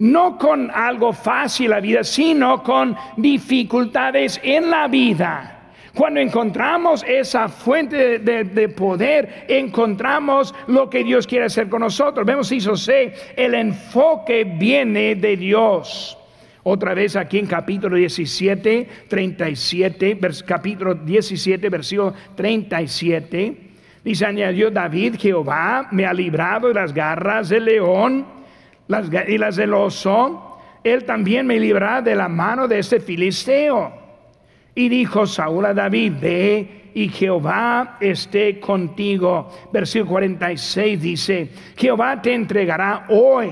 No 0.00 0.36
con 0.36 0.70
algo 0.70 1.14
fácil 1.14 1.70
la 1.70 1.80
vida, 1.80 2.04
sino 2.04 2.62
con 2.62 2.94
dificultades 3.16 4.38
en 4.44 4.70
la 4.70 4.86
vida. 4.86 5.55
Cuando 5.96 6.20
encontramos 6.20 7.02
esa 7.08 7.48
fuente 7.48 8.18
de, 8.18 8.68
poder, 8.68 9.46
encontramos 9.48 10.54
lo 10.66 10.90
que 10.90 11.02
Dios 11.02 11.26
quiere 11.26 11.46
hacer 11.46 11.70
con 11.70 11.80
nosotros. 11.80 12.26
Vemos, 12.26 12.48
si 12.48 12.60
sé, 12.60 13.14
el 13.34 13.54
enfoque 13.54 14.44
viene 14.44 15.14
de 15.14 15.38
Dios. 15.38 16.18
Otra 16.64 16.92
vez 16.92 17.16
aquí 17.16 17.38
en 17.38 17.46
capítulo 17.46 17.96
17, 17.96 19.06
37, 19.08 20.18
capítulo 20.44 20.96
17, 20.96 21.70
versículo 21.70 22.12
37. 22.34 23.56
Dice, 24.04 24.26
añadió 24.26 24.70
David, 24.70 25.14
Jehová 25.18 25.88
me 25.92 26.04
ha 26.04 26.12
librado 26.12 26.68
de 26.68 26.74
las 26.74 26.92
garras 26.92 27.48
del 27.48 27.64
león 27.64 28.26
y 29.26 29.38
las 29.38 29.56
del 29.56 29.72
oso. 29.72 30.58
Él 30.84 31.04
también 31.04 31.46
me 31.46 31.58
librará 31.58 32.02
de 32.02 32.14
la 32.14 32.28
mano 32.28 32.68
de 32.68 32.80
este 32.80 33.00
filisteo. 33.00 34.05
Y 34.76 34.88
dijo 34.88 35.26
Saúl 35.26 35.64
a 35.64 35.74
David, 35.74 36.12
ve 36.20 36.90
y 36.94 37.08
Jehová 37.08 37.96
esté 37.98 38.60
contigo. 38.60 39.50
Versículo 39.72 40.10
46 40.12 41.00
dice, 41.00 41.50
Jehová 41.76 42.22
te 42.22 42.34
entregará 42.34 43.06
hoy 43.08 43.50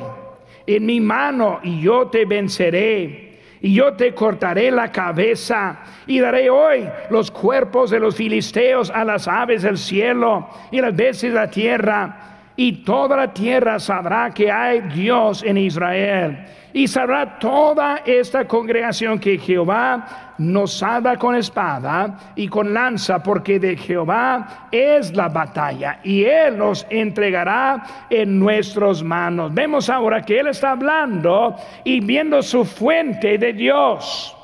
en 0.66 0.86
mi 0.86 1.00
mano 1.00 1.60
y 1.62 1.80
yo 1.80 2.06
te 2.06 2.24
venceré. 2.24 3.40
Y 3.60 3.72
yo 3.72 3.94
te 3.94 4.14
cortaré 4.14 4.70
la 4.70 4.92
cabeza 4.92 5.80
y 6.06 6.20
daré 6.20 6.50
hoy 6.50 6.86
los 7.08 7.30
cuerpos 7.30 7.90
de 7.90 7.98
los 7.98 8.14
filisteos 8.14 8.90
a 8.90 9.04
las 9.04 9.26
aves 9.26 9.62
del 9.62 9.78
cielo 9.78 10.46
y 10.70 10.82
las 10.82 10.94
bestias 10.94 11.32
de 11.32 11.40
la 11.40 11.50
tierra 11.50 12.34
y 12.56 12.84
toda 12.84 13.16
la 13.16 13.32
tierra 13.32 13.80
sabrá 13.80 14.32
que 14.32 14.50
hay 14.50 14.80
Dios 14.94 15.42
en 15.42 15.58
Israel. 15.58 16.46
Y 16.74 16.86
sabrá 16.88 17.38
toda 17.38 18.02
esta 18.04 18.46
congregación 18.46 19.18
que 19.18 19.38
Jehová 19.38 20.34
nos 20.38 20.78
salva 20.78 21.16
con 21.16 21.34
espada 21.36 22.32
y 22.34 22.48
con 22.48 22.74
lanza, 22.74 23.22
porque 23.22 23.58
de 23.58 23.76
Jehová 23.76 24.68
es 24.70 25.14
la 25.16 25.28
batalla 25.28 26.00
y 26.02 26.24
Él 26.24 26.58
nos 26.58 26.84
entregará 26.90 28.06
en 28.10 28.38
nuestras 28.38 29.02
manos. 29.02 29.54
Vemos 29.54 29.88
ahora 29.88 30.20
que 30.22 30.40
Él 30.40 30.48
está 30.48 30.72
hablando 30.72 31.54
y 31.84 32.00
viendo 32.00 32.42
su 32.42 32.64
fuente 32.64 33.38
de 33.38 33.52
Dios. 33.54 34.36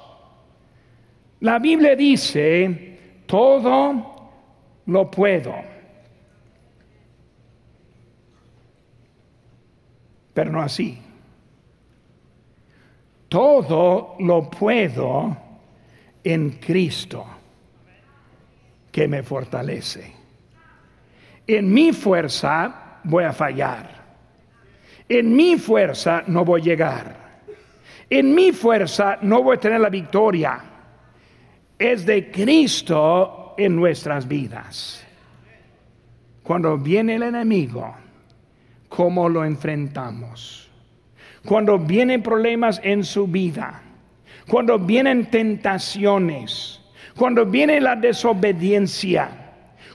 La 1.40 1.58
Biblia 1.58 1.94
dice, 1.96 3.24
todo 3.26 4.30
lo 4.86 5.10
puedo 5.10 5.70
pero 10.40 10.52
no 10.52 10.62
así. 10.62 10.98
Todo 13.30 14.16
lo 14.18 14.50
puedo 14.50 15.36
en 16.24 16.50
Cristo 16.58 17.24
que 18.90 19.06
me 19.06 19.22
fortalece. 19.22 20.12
En 21.46 21.72
mi 21.72 21.92
fuerza 21.92 22.98
voy 23.04 23.22
a 23.22 23.32
fallar. 23.32 23.88
En 25.08 25.34
mi 25.34 25.56
fuerza 25.58 26.24
no 26.26 26.44
voy 26.44 26.60
a 26.60 26.64
llegar. 26.64 27.16
En 28.10 28.34
mi 28.34 28.50
fuerza 28.50 29.18
no 29.22 29.44
voy 29.44 29.56
a 29.56 29.60
tener 29.60 29.80
la 29.80 29.90
victoria. 29.90 30.60
Es 31.78 32.04
de 32.04 32.32
Cristo 32.32 33.54
en 33.56 33.76
nuestras 33.76 34.26
vidas. 34.26 35.06
Cuando 36.42 36.76
viene 36.76 37.14
el 37.14 37.22
enemigo, 37.22 37.94
cómo 38.88 39.28
lo 39.28 39.44
enfrentamos. 39.44 40.69
Cuando 41.44 41.78
vienen 41.78 42.22
problemas 42.22 42.80
en 42.82 43.04
su 43.04 43.26
vida, 43.26 43.82
cuando 44.46 44.78
vienen 44.78 45.26
tentaciones, 45.30 46.80
cuando 47.16 47.46
viene 47.46 47.80
la 47.80 47.96
desobediencia, 47.96 49.40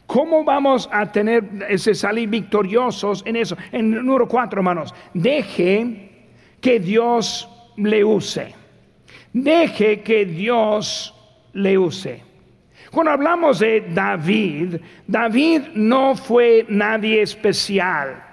¿Cómo 0.07 0.43
vamos 0.43 0.87
a 0.91 1.11
tener 1.11 1.43
ese 1.67 1.95
salir 1.95 2.29
victoriosos 2.29 3.23
en 3.25 3.37
eso? 3.37 3.57
En 3.71 3.89
número 3.89 4.27
cuatro, 4.27 4.59
hermanos, 4.59 4.93
deje 5.13 6.27
que 6.61 6.79
Dios 6.79 7.49
le 7.77 8.03
use. 8.03 8.53
Deje 9.33 10.01
que 10.01 10.25
Dios 10.25 11.13
le 11.53 11.77
use. 11.77 12.21
Cuando 12.91 13.11
hablamos 13.11 13.59
de 13.59 13.81
David, 13.93 14.75
David 15.07 15.63
no 15.73 16.15
fue 16.15 16.65
nadie 16.69 17.21
especial. 17.21 18.23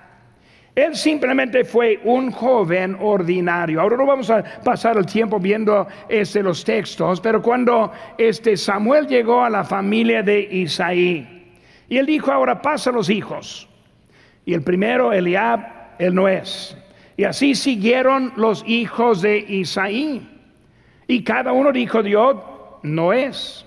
Él 0.75 0.97
simplemente 0.97 1.65
fue 1.65 2.01
un 2.05 2.31
joven 2.31 2.97
ordinario. 2.99 3.81
Ahora 3.81 3.99
no 3.99 4.07
vamos 4.07 4.31
a 4.31 4.43
pasar 4.65 4.97
el 4.97 5.05
tiempo 5.05 5.39
viendo 5.39 5.87
este, 6.09 6.43
los 6.43 6.65
textos, 6.65 7.21
pero 7.21 7.43
cuando 7.43 7.93
este 8.17 8.57
Samuel 8.57 9.07
llegó 9.07 9.45
a 9.45 9.51
la 9.51 9.65
familia 9.65 10.23
de 10.23 10.41
Isaí, 10.41 11.43
y 11.89 11.99
él 11.99 12.07
dijo, 12.07 12.33
ahora 12.33 12.63
pasa 12.63 12.91
los 12.91 13.11
hijos. 13.11 13.69
Y 14.47 14.55
el 14.55 14.63
primero, 14.63 15.13
Eliab, 15.13 15.61
él 15.99 16.15
no 16.15 16.27
es. 16.27 16.75
Y 17.19 17.25
así 17.25 17.55
siguieron 17.55 18.33
los 18.37 18.65
hijos 18.67 19.21
de 19.21 19.37
Isaí. 19.39 20.27
Y 21.07 21.23
cada 21.23 21.53
uno 21.53 21.71
dijo, 21.71 22.03
Dios 22.03 22.37
no 22.83 23.13
es. 23.13 23.67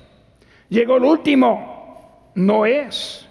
Llegó 0.69 0.97
el 0.97 1.03
último, 1.03 2.31
no 2.33 2.65
es. 2.65 3.29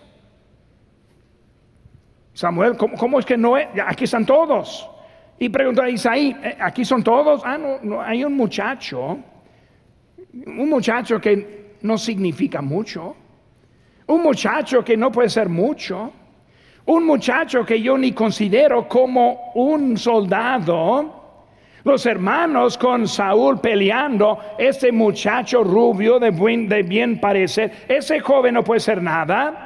Samuel, 2.34 2.76
¿cómo, 2.76 3.20
es 3.20 3.24
que 3.24 3.36
no 3.36 3.56
es? 3.56 3.68
Aquí 3.86 4.04
están 4.04 4.26
todos. 4.26 4.90
Y 5.38 5.48
preguntó 5.48 5.82
a 5.82 5.88
Isaí, 5.88 6.36
eh, 6.42 6.56
¿aquí 6.60 6.84
son 6.84 7.02
todos? 7.02 7.42
Ah, 7.44 7.56
no, 7.56 7.78
no, 7.82 8.02
hay 8.02 8.24
un 8.24 8.36
muchacho, 8.36 9.18
un 10.46 10.68
muchacho 10.68 11.20
que 11.20 11.76
no 11.82 11.96
significa 11.96 12.60
mucho, 12.60 13.16
un 14.08 14.22
muchacho 14.22 14.84
que 14.84 14.96
no 14.96 15.12
puede 15.12 15.28
ser 15.28 15.48
mucho, 15.48 16.12
un 16.86 17.06
muchacho 17.06 17.64
que 17.64 17.80
yo 17.80 17.96
ni 17.96 18.12
considero 18.12 18.88
como 18.88 19.52
un 19.54 19.96
soldado. 19.96 21.22
Los 21.84 22.06
hermanos 22.06 22.78
con 22.78 23.06
Saúl 23.06 23.60
peleando, 23.60 24.38
ese 24.58 24.90
muchacho 24.90 25.62
rubio 25.62 26.18
de, 26.18 26.30
de 26.30 26.82
bien 26.82 27.20
parecer, 27.20 27.84
ese 27.86 28.20
joven 28.20 28.54
no 28.54 28.64
puede 28.64 28.80
ser 28.80 29.02
nada. 29.02 29.63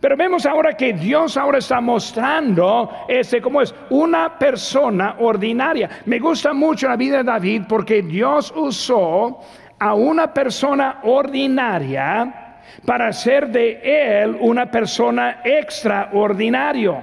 Pero 0.00 0.16
vemos 0.16 0.46
ahora 0.46 0.72
que 0.72 0.94
Dios 0.94 1.36
ahora 1.36 1.58
está 1.58 1.80
mostrando 1.80 2.90
ese 3.06 3.40
como 3.42 3.60
es 3.60 3.74
una 3.90 4.38
persona 4.38 5.16
ordinaria. 5.18 5.90
Me 6.06 6.18
gusta 6.18 6.54
mucho 6.54 6.88
la 6.88 6.96
vida 6.96 7.18
de 7.18 7.24
David 7.24 7.62
porque 7.68 8.00
Dios 8.00 8.50
usó 8.56 9.40
a 9.78 9.94
una 9.94 10.32
persona 10.32 11.00
ordinaria 11.02 12.62
para 12.86 13.08
hacer 13.08 13.48
de 13.48 14.22
él 14.22 14.38
una 14.40 14.70
persona 14.70 15.42
extraordinario. 15.44 17.02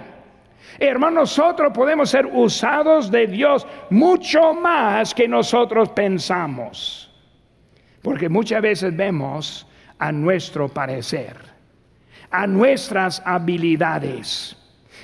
Hermano, 0.80 1.22
nosotros 1.22 1.72
podemos 1.74 2.10
ser 2.10 2.26
usados 2.26 3.12
de 3.12 3.28
Dios 3.28 3.68
mucho 3.92 4.54
más 4.56 5.14
que 5.14 5.28
nosotros 5.28 5.90
pensamos. 5.90 7.12
Porque 8.02 8.28
muchas 8.28 8.62
veces 8.62 8.96
vemos 8.96 9.68
a 10.00 10.12
nuestro 10.12 10.68
parecer 10.68 11.57
a 12.32 12.48
nuestras 12.48 13.22
habilidades. 13.26 14.56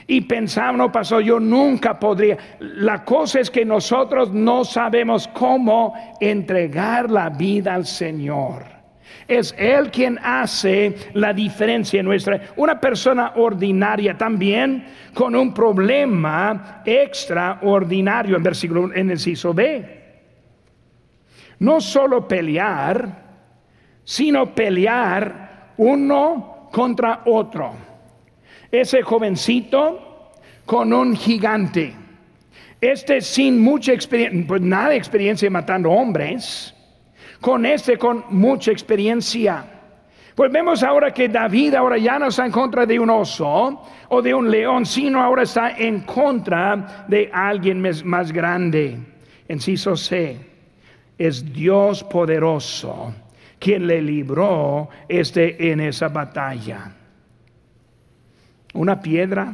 Y 0.07 0.21
pensamos, 0.21 0.77
no 0.77 0.91
pasó, 0.91 1.21
yo 1.21 1.39
nunca 1.39 1.97
podría. 1.97 2.37
La 2.59 3.05
cosa 3.05 3.39
es 3.39 3.49
que 3.49 3.63
nosotros 3.63 4.33
no 4.33 4.65
sabemos 4.65 5.27
cómo 5.29 5.93
entregar 6.19 7.09
la 7.09 7.29
vida 7.29 7.73
al 7.73 7.85
Señor. 7.85 8.65
Es 9.27 9.55
Él 9.57 9.89
quien 9.91 10.19
hace 10.21 10.95
la 11.13 11.31
diferencia 11.31 11.99
en 11.99 12.05
nuestra. 12.05 12.41
Una 12.57 12.79
persona 12.79 13.33
ordinaria 13.35 14.17
también 14.17 14.85
con 15.13 15.35
un 15.35 15.53
problema 15.53 16.81
extraordinario 16.85 18.35
en 18.35 18.43
versículo 18.43 18.93
en 18.93 19.11
el 19.11 19.19
ciso 19.19 19.53
B. 19.53 20.03
No 21.59 21.79
solo 21.79 22.27
pelear, 22.27 23.23
sino 24.03 24.53
pelear 24.53 25.71
uno 25.77 26.52
contra 26.73 27.21
otro. 27.25 27.71
Ese 28.71 29.03
jovencito 29.03 30.31
con 30.65 30.91
un 30.91 31.15
gigante. 31.15 31.93
Este 32.81 33.21
sin 33.21 33.61
mucha 33.61 33.93
experiencia, 33.93 34.43
pues 34.47 34.59
nada 34.59 34.89
de 34.89 34.95
experiencia 34.97 35.49
matando 35.51 35.91
hombres. 35.91 36.73
Con 37.39 37.67
este 37.67 37.97
con 37.97 38.25
mucha 38.29 38.71
experiencia. 38.71 39.63
Pues 40.33 40.51
vemos 40.51 40.81
ahora 40.81 41.13
que 41.13 41.29
David 41.29 41.75
ahora 41.75 41.99
ya 41.99 42.17
no 42.17 42.27
está 42.27 42.43
en 42.47 42.51
contra 42.51 42.87
de 42.87 42.99
un 42.99 43.11
oso 43.11 43.83
o 44.09 44.21
de 44.23 44.33
un 44.33 44.49
león, 44.49 44.83
sino 44.87 45.21
ahora 45.21 45.43
está 45.43 45.77
en 45.77 46.01
contra 46.01 47.05
de 47.07 47.29
alguien 47.31 47.83
más 48.03 48.31
grande. 48.31 48.97
Enciso 49.47 49.95
C, 49.95 50.39
es 51.19 51.53
Dios 51.53 52.03
poderoso 52.03 53.13
quien 53.63 53.87
le 53.87 54.01
libró 54.01 54.89
este, 55.07 55.71
en 55.71 55.79
esa 55.79 56.09
batalla. 56.09 56.91
Una 58.73 58.99
piedra. 58.99 59.53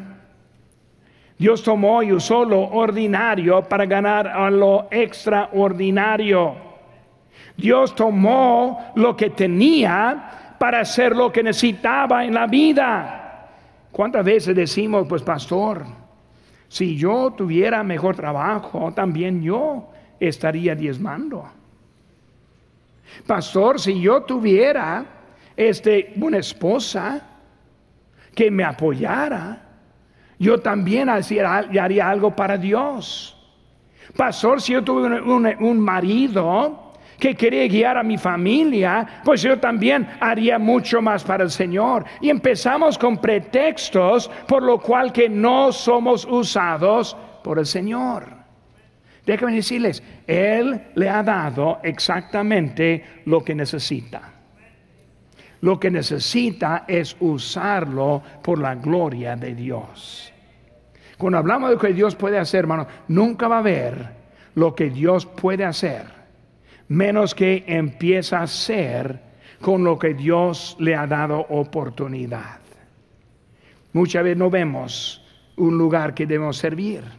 Dios 1.37 1.61
tomó 1.61 2.01
y 2.01 2.11
usó 2.11 2.43
lo 2.43 2.59
ordinario 2.59 3.61
para 3.61 3.85
ganar 3.85 4.27
a 4.27 4.49
lo 4.49 4.87
extraordinario. 4.89 6.55
Dios 7.55 7.93
tomó 7.93 8.91
lo 8.95 9.15
que 9.15 9.29
tenía 9.29 10.55
para 10.57 10.79
hacer 10.79 11.15
lo 11.15 11.31
que 11.31 11.43
necesitaba 11.43 12.25
en 12.25 12.33
la 12.33 12.47
vida. 12.47 13.47
¿Cuántas 13.91 14.25
veces 14.25 14.55
decimos, 14.55 15.05
pues 15.07 15.21
pastor, 15.21 15.85
si 16.67 16.97
yo 16.97 17.31
tuviera 17.37 17.83
mejor 17.83 18.15
trabajo, 18.15 18.91
también 18.91 19.43
yo 19.43 19.91
estaría 20.19 20.73
diezmando? 20.73 21.58
Pastor, 23.25 23.79
si 23.79 23.99
yo 23.99 24.23
tuviera 24.23 25.05
este, 25.55 26.13
una 26.19 26.37
esposa 26.37 27.21
que 28.33 28.49
me 28.49 28.63
apoyara, 28.63 29.69
yo 30.39 30.57
también 30.59 31.09
haría, 31.09 32.09
algo 32.09 32.33
para 32.33 32.57
Dios. 32.57 33.35
Pastor, 34.15 34.61
si 34.61 34.73
yo 34.73 34.83
tuve 34.83 35.21
un, 35.21 35.79
marido 35.79 36.93
que 37.19 37.35
quería 37.35 37.67
guiar 37.67 37.97
a 37.97 38.03
mi 38.03 38.17
familia, 38.17 39.21
pues 39.25 39.41
yo 39.41 39.59
también 39.59 40.07
haría 40.21 40.57
mucho 40.57 41.01
más 41.01 41.25
para 41.25 41.43
el 41.43 41.51
Señor. 41.51 42.05
Y 42.21 42.29
empezamos 42.29 42.97
con 42.97 43.17
pretextos 43.17 44.31
por 44.47 44.63
lo 44.63 44.79
cual 44.79 45.11
que 45.11 45.27
no 45.27 45.73
somos 45.73 46.25
usados 46.25 47.17
por 47.43 47.59
el 47.59 47.65
Señor. 47.65 48.38
Déjenme 49.25 49.55
decirles, 49.55 50.01
Él 50.25 50.81
le 50.95 51.09
ha 51.09 51.21
dado 51.23 51.79
exactamente 51.83 53.03
lo 53.25 53.43
que 53.43 53.53
necesita. 53.53 54.33
Lo 55.61 55.79
que 55.79 55.91
necesita 55.91 56.85
es 56.87 57.15
usarlo 57.19 58.23
por 58.41 58.59
la 58.59 58.75
gloria 58.75 59.35
de 59.35 59.53
Dios. 59.53 60.33
Cuando 61.17 61.37
hablamos 61.37 61.69
de 61.69 61.75
lo 61.75 61.81
que 61.81 61.93
Dios 61.93 62.15
puede 62.15 62.37
hacer, 62.37 62.61
hermano, 62.61 62.87
nunca 63.09 63.47
va 63.47 63.57
a 63.57 63.59
haber 63.59 64.09
lo 64.55 64.73
que 64.73 64.89
Dios 64.89 65.25
puede 65.25 65.65
hacer, 65.65 66.03
menos 66.87 67.35
que 67.35 67.65
empieza 67.67 68.39
a 68.39 68.43
hacer 68.43 69.19
con 69.59 69.83
lo 69.83 69.99
que 69.99 70.13
Dios 70.13 70.77
le 70.79 70.95
ha 70.95 71.05
dado 71.05 71.45
oportunidad. 71.49 72.59
Muchas 73.91 74.23
veces 74.23 74.37
no 74.37 74.49
vemos 74.49 75.25
un 75.57 75.77
lugar 75.77 76.13
que 76.13 76.25
debemos 76.25 76.57
servir. 76.57 77.18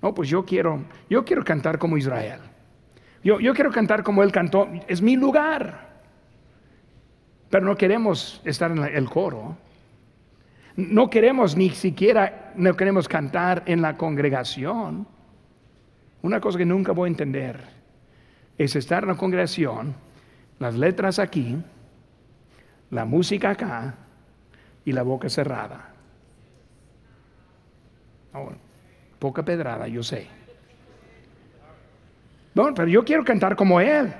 No, 0.00 0.14
pues 0.14 0.28
yo 0.28 0.44
quiero, 0.44 0.84
yo 1.10 1.24
quiero 1.24 1.44
cantar 1.44 1.78
como 1.78 1.96
Israel. 1.96 2.40
Yo, 3.24 3.40
yo 3.40 3.52
quiero 3.54 3.70
cantar 3.70 4.02
como 4.02 4.22
él 4.22 4.30
cantó. 4.30 4.68
Es 4.86 5.02
mi 5.02 5.16
lugar. 5.16 5.88
Pero 7.50 7.64
no 7.64 7.76
queremos 7.76 8.40
estar 8.44 8.70
en 8.70 8.78
el 8.84 9.08
coro. 9.08 9.56
No 10.76 11.10
queremos 11.10 11.56
ni 11.56 11.70
siquiera, 11.70 12.52
no 12.54 12.76
queremos 12.76 13.08
cantar 13.08 13.64
en 13.66 13.82
la 13.82 13.96
congregación. 13.96 15.08
Una 16.22 16.40
cosa 16.40 16.58
que 16.58 16.64
nunca 16.64 16.92
voy 16.92 17.08
a 17.08 17.10
entender 17.10 17.60
es 18.56 18.76
estar 18.76 19.02
en 19.02 19.08
la 19.08 19.16
congregación, 19.16 19.94
las 20.58 20.76
letras 20.76 21.18
aquí, 21.18 21.56
la 22.90 23.04
música 23.04 23.50
acá 23.50 23.94
y 24.84 24.92
la 24.92 25.02
boca 25.02 25.28
cerrada. 25.28 25.92
Ahora, 28.32 28.56
Poca 29.18 29.44
pedrada, 29.44 29.88
yo 29.88 30.02
sé. 30.02 30.26
No, 32.54 32.72
pero 32.74 32.88
yo 32.88 33.04
quiero 33.04 33.24
cantar 33.24 33.56
como 33.56 33.80
Él. 33.80 34.12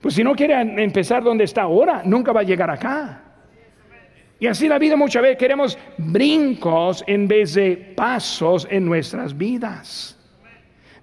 Pues 0.00 0.14
si 0.14 0.24
no 0.24 0.34
quiere 0.34 0.60
empezar 0.82 1.22
donde 1.22 1.44
está 1.44 1.62
ahora, 1.62 2.02
nunca 2.04 2.32
va 2.32 2.40
a 2.40 2.44
llegar 2.44 2.70
acá. 2.70 3.22
Y 4.40 4.48
así 4.48 4.66
la 4.68 4.78
vida 4.78 4.96
muchas 4.96 5.22
veces 5.22 5.38
queremos 5.38 5.78
brincos 5.98 7.04
en 7.06 7.28
vez 7.28 7.54
de 7.54 7.76
pasos 7.96 8.66
en 8.68 8.84
nuestras 8.84 9.36
vidas. 9.36 10.18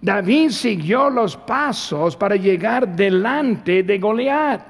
David 0.02 0.50
siguió 0.50 1.10
los 1.10 1.38
pasos 1.38 2.18
para 2.18 2.36
llegar 2.36 2.88
delante 2.96 3.84
de 3.84 3.98
Goliat. 3.98 4.62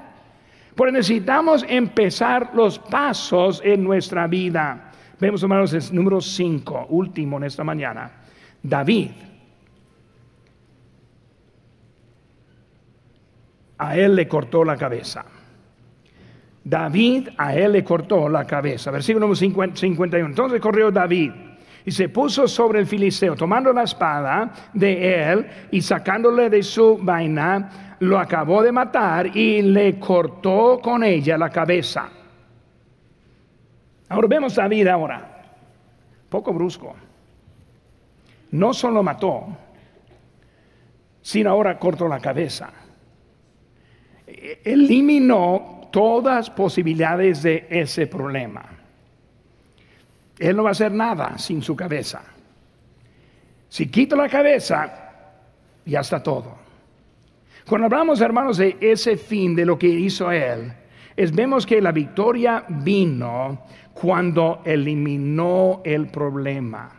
Pues 0.76 0.92
necesitamos 0.92 1.64
empezar 1.68 2.50
los 2.54 2.78
pasos 2.78 3.60
en 3.64 3.82
nuestra 3.82 4.28
vida. 4.28 4.89
Vemos, 5.20 5.42
hermanos, 5.42 5.74
el 5.74 5.94
número 5.94 6.20
5, 6.20 6.86
último 6.88 7.36
en 7.36 7.44
esta 7.44 7.62
mañana. 7.62 8.10
David. 8.62 9.10
A 13.76 13.96
él 13.96 14.16
le 14.16 14.26
cortó 14.26 14.64
la 14.64 14.76
cabeza. 14.76 15.24
David 16.64 17.28
a 17.36 17.54
él 17.54 17.72
le 17.72 17.84
cortó 17.84 18.28
la 18.30 18.46
cabeza. 18.46 18.90
Versículo 18.90 19.34
51. 19.34 20.26
Entonces 20.26 20.60
corrió 20.60 20.90
David 20.90 21.32
Y 21.84 21.90
se 21.90 22.08
puso 22.08 22.46
sobre 22.46 22.80
el 22.80 22.86
filisteo, 22.86 23.34
tomando 23.34 23.72
la 23.72 23.82
espada 23.82 24.52
de 24.72 25.32
él 25.32 25.46
y 25.70 25.82
sacándole 25.82 26.48
de 26.48 26.62
su 26.62 26.98
vaina, 26.98 27.96
lo 28.00 28.18
acabó 28.18 28.62
de 28.62 28.72
matar 28.72 29.34
y 29.36 29.60
le 29.62 29.98
cortó 29.98 30.78
con 30.82 31.04
ella 31.04 31.36
la 31.36 31.50
cabeza. 31.50 32.19
Ahora 34.10 34.26
vemos 34.26 34.58
a 34.58 34.62
David 34.62 34.88
ahora, 34.88 35.42
poco 36.28 36.52
brusco. 36.52 36.96
No 38.50 38.74
solo 38.74 39.04
mató, 39.04 39.46
sino 41.22 41.50
ahora 41.50 41.78
cortó 41.78 42.08
la 42.08 42.18
cabeza. 42.18 42.72
Eliminó 44.26 45.88
todas 45.92 46.50
posibilidades 46.50 47.44
de 47.44 47.68
ese 47.70 48.08
problema. 48.08 48.64
Él 50.40 50.56
no 50.56 50.64
va 50.64 50.70
a 50.70 50.72
hacer 50.72 50.90
nada 50.90 51.38
sin 51.38 51.62
su 51.62 51.76
cabeza. 51.76 52.22
Si 53.68 53.88
quito 53.88 54.16
la 54.16 54.28
cabeza, 54.28 54.92
ya 55.84 56.00
está 56.00 56.20
todo. 56.20 56.58
Cuando 57.68 57.86
hablamos, 57.86 58.20
hermanos, 58.20 58.56
de 58.56 58.76
ese 58.80 59.16
fin 59.16 59.54
de 59.54 59.64
lo 59.64 59.78
que 59.78 59.86
hizo 59.86 60.32
Él, 60.32 60.72
vemos 61.28 61.66
que 61.66 61.82
la 61.82 61.92
victoria 61.92 62.64
vino 62.68 63.66
cuando 63.92 64.62
eliminó 64.64 65.82
el 65.84 66.06
problema. 66.08 66.90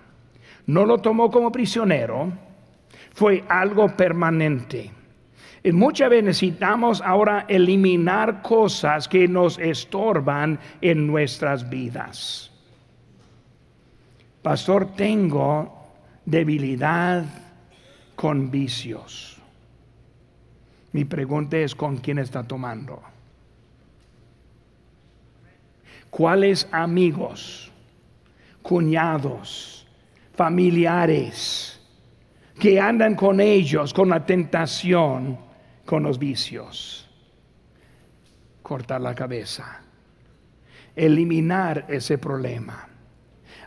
No 0.68 0.86
lo 0.86 1.00
tomó 1.00 1.32
como 1.32 1.52
prisionero, 1.52 2.32
fue 3.14 3.44
algo 3.50 3.96
permanente. 3.96 4.92
Y 5.64 5.72
muchas 5.72 6.10
veces 6.10 6.26
necesitamos 6.26 7.02
ahora 7.02 7.46
eliminar 7.48 8.42
cosas 8.42 9.08
que 9.08 9.28
nos 9.28 9.60
estorban 9.60 10.60
en 10.82 11.08
nuestras 11.08 11.70
vidas. 11.70 12.52
Pastor, 14.42 14.94
tengo 14.96 15.88
debilidad 16.26 17.26
con 18.16 18.50
vicios. 18.50 19.40
Mi 20.94 21.06
pregunta 21.06 21.58
es, 21.58 21.76
¿con 21.76 21.98
quién 21.98 22.20
está 22.20 22.44
tomando? 22.44 23.02
¿Cuáles 26.12 26.68
amigos, 26.74 27.72
cuñados, 28.62 29.88
familiares 30.34 31.80
que 32.60 32.82
andan 32.82 33.16
con 33.16 33.40
ellos, 33.40 33.94
con 33.94 34.10
la 34.10 34.26
tentación, 34.26 35.40
con 35.86 36.04
los 36.04 36.20
vicios? 36.20 37.10
Cortar 38.62 39.00
la 39.00 39.16
cabeza, 39.16 39.84
eliminar 40.98 41.86
ese 41.88 42.18
problema, 42.18 42.90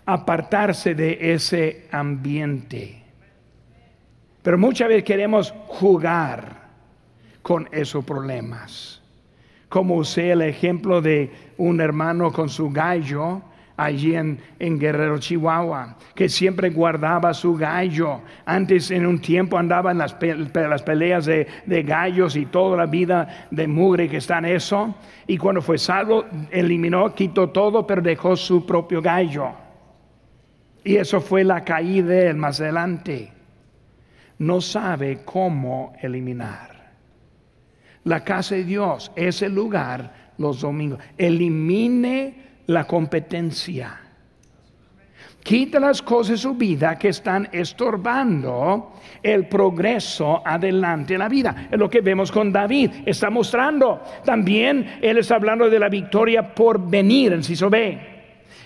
apartarse 0.04 0.94
de 0.94 1.32
ese 1.32 1.88
ambiente. 1.90 3.04
Pero 4.42 4.58
muchas 4.58 4.88
veces 4.88 5.04
queremos 5.04 5.54
jugar 5.66 6.68
con 7.40 7.70
esos 7.72 8.04
problemas 8.04 9.00
como 9.74 9.96
usé 9.96 10.30
el 10.30 10.42
ejemplo 10.42 11.02
de 11.02 11.32
un 11.56 11.80
hermano 11.80 12.30
con 12.30 12.48
su 12.48 12.70
gallo 12.70 13.42
allí 13.76 14.14
en, 14.14 14.38
Guerrero, 14.78 15.18
Chihuahua, 15.18 15.96
que 16.14 16.28
siempre 16.28 16.70
guardaba 16.70 17.34
su 17.34 17.56
gallo. 17.56 18.20
Antes 18.46 18.92
en 18.92 19.04
un 19.04 19.18
tiempo 19.18 19.58
andaba 19.58 19.90
en 19.90 19.98
las, 19.98 20.14
peleas 20.14 21.24
de, 21.26 21.48
de, 21.66 21.82
gallos 21.82 22.36
y 22.36 22.46
toda 22.46 22.76
la 22.76 22.86
vida 22.86 23.48
de 23.50 23.66
mugre 23.66 24.08
que 24.08 24.18
está 24.18 24.38
en 24.38 24.44
eso. 24.44 24.94
Y 25.26 25.36
cuando 25.38 25.60
fue 25.60 25.76
salvo, 25.76 26.24
eliminó, 26.52 27.12
quitó 27.12 27.50
todo, 27.50 27.84
pero 27.84 28.00
dejó 28.00 28.36
su 28.36 28.64
propio 28.64 29.02
gallo. 29.02 29.48
Y 30.84 30.94
eso 30.94 31.20
fue 31.20 31.42
la 31.42 31.64
caída 31.64 32.10
de 32.10 32.28
él 32.28 32.36
más 32.36 32.60
adelante. 32.60 33.32
No 34.38 34.60
sabe 34.60 35.22
cómo 35.24 35.94
eliminar. 36.00 36.73
La 38.04 38.22
casa 38.22 38.54
de 38.54 38.64
Dios 38.64 39.10
es 39.16 39.42
el 39.42 39.54
lugar 39.54 40.32
los 40.38 40.60
domingos. 40.60 41.00
Elimine 41.16 42.34
la 42.66 42.84
competencia. 42.86 44.00
Quita 45.42 45.78
las 45.78 46.00
cosas 46.00 46.30
de 46.30 46.38
su 46.38 46.54
vida 46.54 46.98
que 46.98 47.08
están 47.08 47.48
estorbando 47.52 48.94
el 49.22 49.46
progreso 49.46 50.42
adelante 50.44 51.14
en 51.14 51.18
la 51.18 51.28
vida. 51.28 51.68
Es 51.70 51.78
lo 51.78 51.90
que 51.90 52.00
vemos 52.00 52.32
con 52.32 52.50
David. 52.50 52.90
Está 53.04 53.28
mostrando. 53.28 54.02
También 54.24 54.98
él 55.02 55.18
está 55.18 55.36
hablando 55.36 55.68
de 55.68 55.78
la 55.78 55.90
victoria 55.90 56.54
por 56.54 56.88
venir, 56.88 57.34
en 57.34 57.44
Ciso 57.44 57.68
B. 57.68 58.14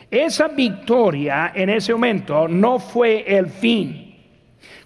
Esa 0.09 0.49
victoria 0.49 1.51
en 1.55 1.69
ese 1.69 1.93
momento 1.93 2.47
no 2.47 2.79
fue 2.79 3.25
el 3.27 3.49
fin. 3.49 4.08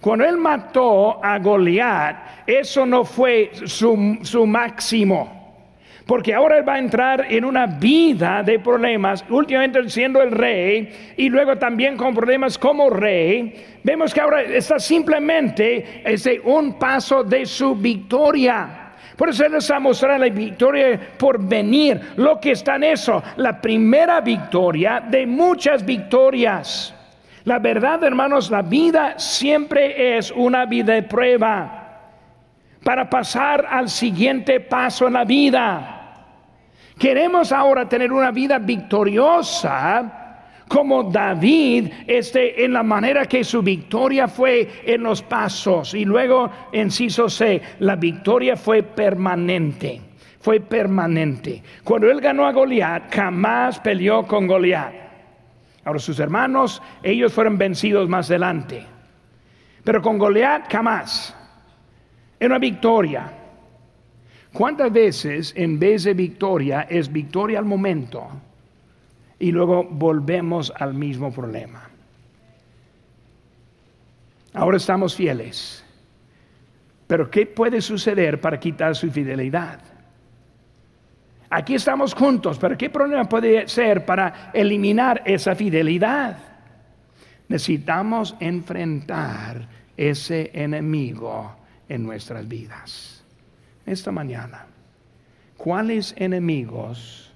Cuando 0.01 0.25
él 0.25 0.37
mató 0.37 1.25
a 1.25 1.39
Goliat, 1.39 2.45
eso 2.47 2.85
no 2.85 3.05
fue 3.05 3.53
su, 3.66 4.47
máximo. 4.47 5.41
Porque 6.07 6.35
ahora 6.35 6.59
él 6.59 6.68
va 6.68 6.75
a 6.75 6.79
entrar 6.81 7.27
en 7.33 7.45
una 7.45 7.66
vida 7.66 8.43
de 8.43 8.59
problemas, 8.59 9.25
últimamente 9.31 9.89
siendo 9.89 10.20
el 10.20 10.33
rey 10.33 11.14
y 11.16 11.29
luego 11.29 11.57
también 11.57 11.97
con 11.97 12.12
problemas 12.12 12.59
como 12.59 12.91
rey. 12.91 13.79
Vemos 13.85 14.12
que 14.12 14.20
ahora 14.20 14.43
está 14.43 14.81
simplemente 14.81 16.03
ese 16.05 16.41
un 16.41 16.77
paso 16.79 17.23
de 17.23 17.47
su 17.47 17.77
victoria. 17.77 18.91
Por 19.16 19.29
eso 19.29 19.47
él 19.47 19.55
está 19.55 19.79
mostrando 19.79 20.27
la 20.27 20.33
victoria 20.33 20.99
por 21.16 21.41
venir, 21.41 22.01
lo 22.16 22.41
que 22.41 22.51
está 22.51 22.75
en 22.75 22.85
eso, 22.85 23.23
la 23.37 23.61
primera 23.61 24.20
victoria 24.20 25.01
de 25.01 25.25
muchas 25.27 25.85
victorias. 25.85 26.93
La 27.45 27.59
verdad, 27.59 28.03
hermanos, 28.05 28.51
la 28.51 28.62
vida 28.62 29.18
siempre 29.18 30.16
es 30.16 30.30
una 30.30 30.64
vida 30.66 30.95
de 30.95 31.03
prueba 31.03 31.82
para 32.84 33.09
pasar 33.09 33.66
al 33.68 33.88
siguiente 33.88 34.61
paso 34.61 35.07
en 35.07 35.12
la 35.14 35.24
vida. 35.24 35.99
Queremos 36.99 37.53
ahora 37.53 37.88
tener 37.88 38.12
una 38.12 38.30
vida 38.30 38.59
victoriosa 38.59 40.20
como 40.68 41.03
David 41.03 41.93
este, 42.07 42.64
en 42.64 42.72
la 42.72 42.82
manera 42.82 43.26
que 43.26 43.45
su 43.45 43.61
victoria 43.61 44.28
fue 44.28 44.68
en 44.84 45.03
los 45.03 45.20
pasos. 45.20 45.95
Y 45.95 46.05
luego, 46.05 46.51
inciso 46.72 47.28
C, 47.28 47.61
la 47.80 47.97
victoria 47.97 48.57
fue 48.57 48.82
permanente. 48.82 50.01
Fue 50.40 50.61
permanente. 50.61 51.62
Cuando 51.84 52.11
él 52.11 52.20
ganó 52.20 52.47
a 52.47 52.53
Goliat, 52.53 53.14
jamás 53.14 53.78
peleó 53.80 54.26
con 54.26 54.47
Goliat. 54.47 55.03
Ahora 55.85 55.99
sus 55.99 56.20
hermanos, 56.20 56.80
ellos 57.03 57.33
fueron 57.33 57.59
vencidos 57.59 58.09
más 58.09 58.30
adelante. 58.30 58.87
Pero 59.85 60.01
con 60.01 60.18
Goliat 60.18 60.70
jamás. 60.70 61.35
Era 62.39 62.55
una 62.55 62.59
victoria. 62.59 63.33
¿Cuántas 64.53 64.93
veces 64.93 65.53
en 65.57 65.78
vez 65.78 66.05
de 66.05 66.14
victoria 66.14 66.83
es 66.83 67.11
victoria 67.11 67.59
al 67.59 67.64
momento 67.64 68.28
y 69.39 69.51
luego 69.51 69.85
volvemos 69.85 70.72
al 70.76 70.95
mismo 70.95 71.33
problema? 71.33 71.89
Ahora 74.53 74.76
estamos 74.76 75.16
fieles. 75.16 75.85
Pero 77.07 77.30
¿qué 77.30 77.47
puede 77.47 77.80
suceder 77.80 78.41
para 78.41 78.61
quitar 78.61 78.95
su 78.95 79.11
fidelidad? 79.11 79.80
Aquí 81.55 81.74
estamos 81.74 82.14
juntos, 82.14 82.59
pero 82.59 82.78
¿qué 82.78 82.88
problema 82.88 83.28
puede 83.28 83.68
ser 83.68 84.07
para 84.07 84.50
eliminar 84.55 85.20
esa 85.26 85.55
fidelidad? 85.55 86.38
Necesitamos 87.46 88.34
enfrentar 88.40 89.68
ese 89.94 90.50
enemigo 90.55 91.55
en 91.90 92.05
nuestras 92.05 92.48
vidas. 92.48 93.22
Esta 93.84 94.11
mañana, 94.11 94.64
¿cuáles 95.59 96.14
enemigos 96.16 97.30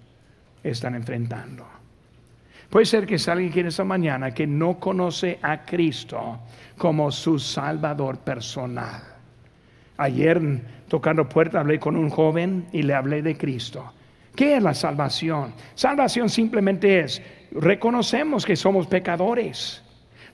están 0.65 0.95
enfrentando? 0.95 1.67
Puede 2.71 2.87
ser 2.87 3.07
que 3.07 3.19
salga 3.19 3.45
alguien 3.45 3.67
esta 3.67 3.85
mañana 3.85 4.31
que 4.31 4.47
no 4.47 4.81
conoce 4.81 5.39
a 5.43 5.67
Cristo 5.67 6.39
como 6.79 7.13
su 7.13 7.39
Salvador 7.39 8.21
personal. 8.21 9.03
Ayer 9.99 10.41
tocando 10.89 11.29
puerta 11.29 11.61
hablé 11.61 11.79
con 11.79 11.97
un 11.97 12.09
joven 12.09 12.67
y 12.73 12.81
le 12.81 12.95
hablé 12.95 13.21
de 13.21 13.37
Cristo. 13.37 13.93
¿Qué 14.37 14.57
es 14.57 14.63
la 14.63 14.75
salvación? 14.75 15.55
Salvación 15.75 16.29
simplemente 16.29 17.01
es, 17.01 17.23
reconocemos 17.53 18.45
que 18.45 18.55
somos 18.55 18.87
pecadores. 18.87 19.83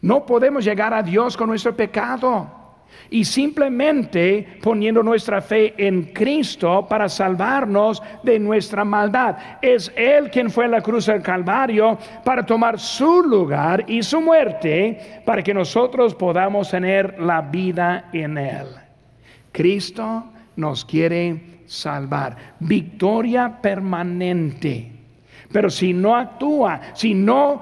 No 0.00 0.26
podemos 0.26 0.64
llegar 0.64 0.92
a 0.92 1.02
Dios 1.02 1.36
con 1.36 1.48
nuestro 1.48 1.74
pecado. 1.74 2.60
Y 3.08 3.24
simplemente 3.24 4.58
poniendo 4.60 5.02
nuestra 5.02 5.40
fe 5.40 5.74
en 5.76 6.12
Cristo 6.12 6.86
para 6.88 7.08
salvarnos 7.08 8.02
de 8.22 8.38
nuestra 8.38 8.84
maldad. 8.84 9.36
Es 9.62 9.92
Él 9.96 10.30
quien 10.30 10.50
fue 10.50 10.64
a 10.64 10.68
la 10.68 10.80
cruz 10.82 11.06
del 11.06 11.22
Calvario 11.22 11.96
para 12.24 12.44
tomar 12.44 12.78
su 12.78 13.22
lugar 13.22 13.84
y 13.86 14.02
su 14.02 14.20
muerte 14.20 15.22
para 15.24 15.42
que 15.42 15.54
nosotros 15.54 16.14
podamos 16.14 16.70
tener 16.70 17.20
la 17.20 17.40
vida 17.40 18.08
en 18.12 18.36
Él. 18.36 18.66
Cristo 19.52 20.24
nos 20.56 20.84
quiere 20.84 21.51
salvar. 21.66 22.36
Victoria 22.60 23.60
permanente. 23.60 24.92
Pero 25.52 25.68
si 25.68 25.92
no 25.92 26.16
actúa, 26.16 26.80
si 26.94 27.14
no 27.14 27.60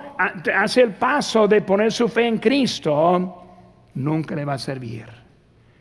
hace 0.54 0.82
el 0.82 0.92
paso 0.92 1.48
de 1.48 1.62
poner 1.62 1.90
su 1.90 2.08
fe 2.08 2.28
en 2.28 2.38
Cristo, 2.38 3.42
nunca 3.94 4.34
le 4.34 4.44
va 4.44 4.54
a 4.54 4.58
servir. 4.58 5.06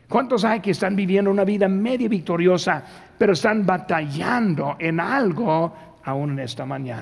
¿Cuántos 0.08 0.44
hay 0.44 0.60
que 0.60 0.72
están 0.72 0.96
viviendo 0.96 1.30
una 1.30 1.44
vida 1.44 1.68
media 1.68 2.10
victoriosa, 2.10 2.84
pero 3.16 3.34
están 3.34 3.64
batallando 3.64 4.76
en 4.80 5.00
algo 5.00 5.72
aún 6.04 6.32
en 6.32 6.40
esta 6.40 6.66
mañana? 6.66 6.98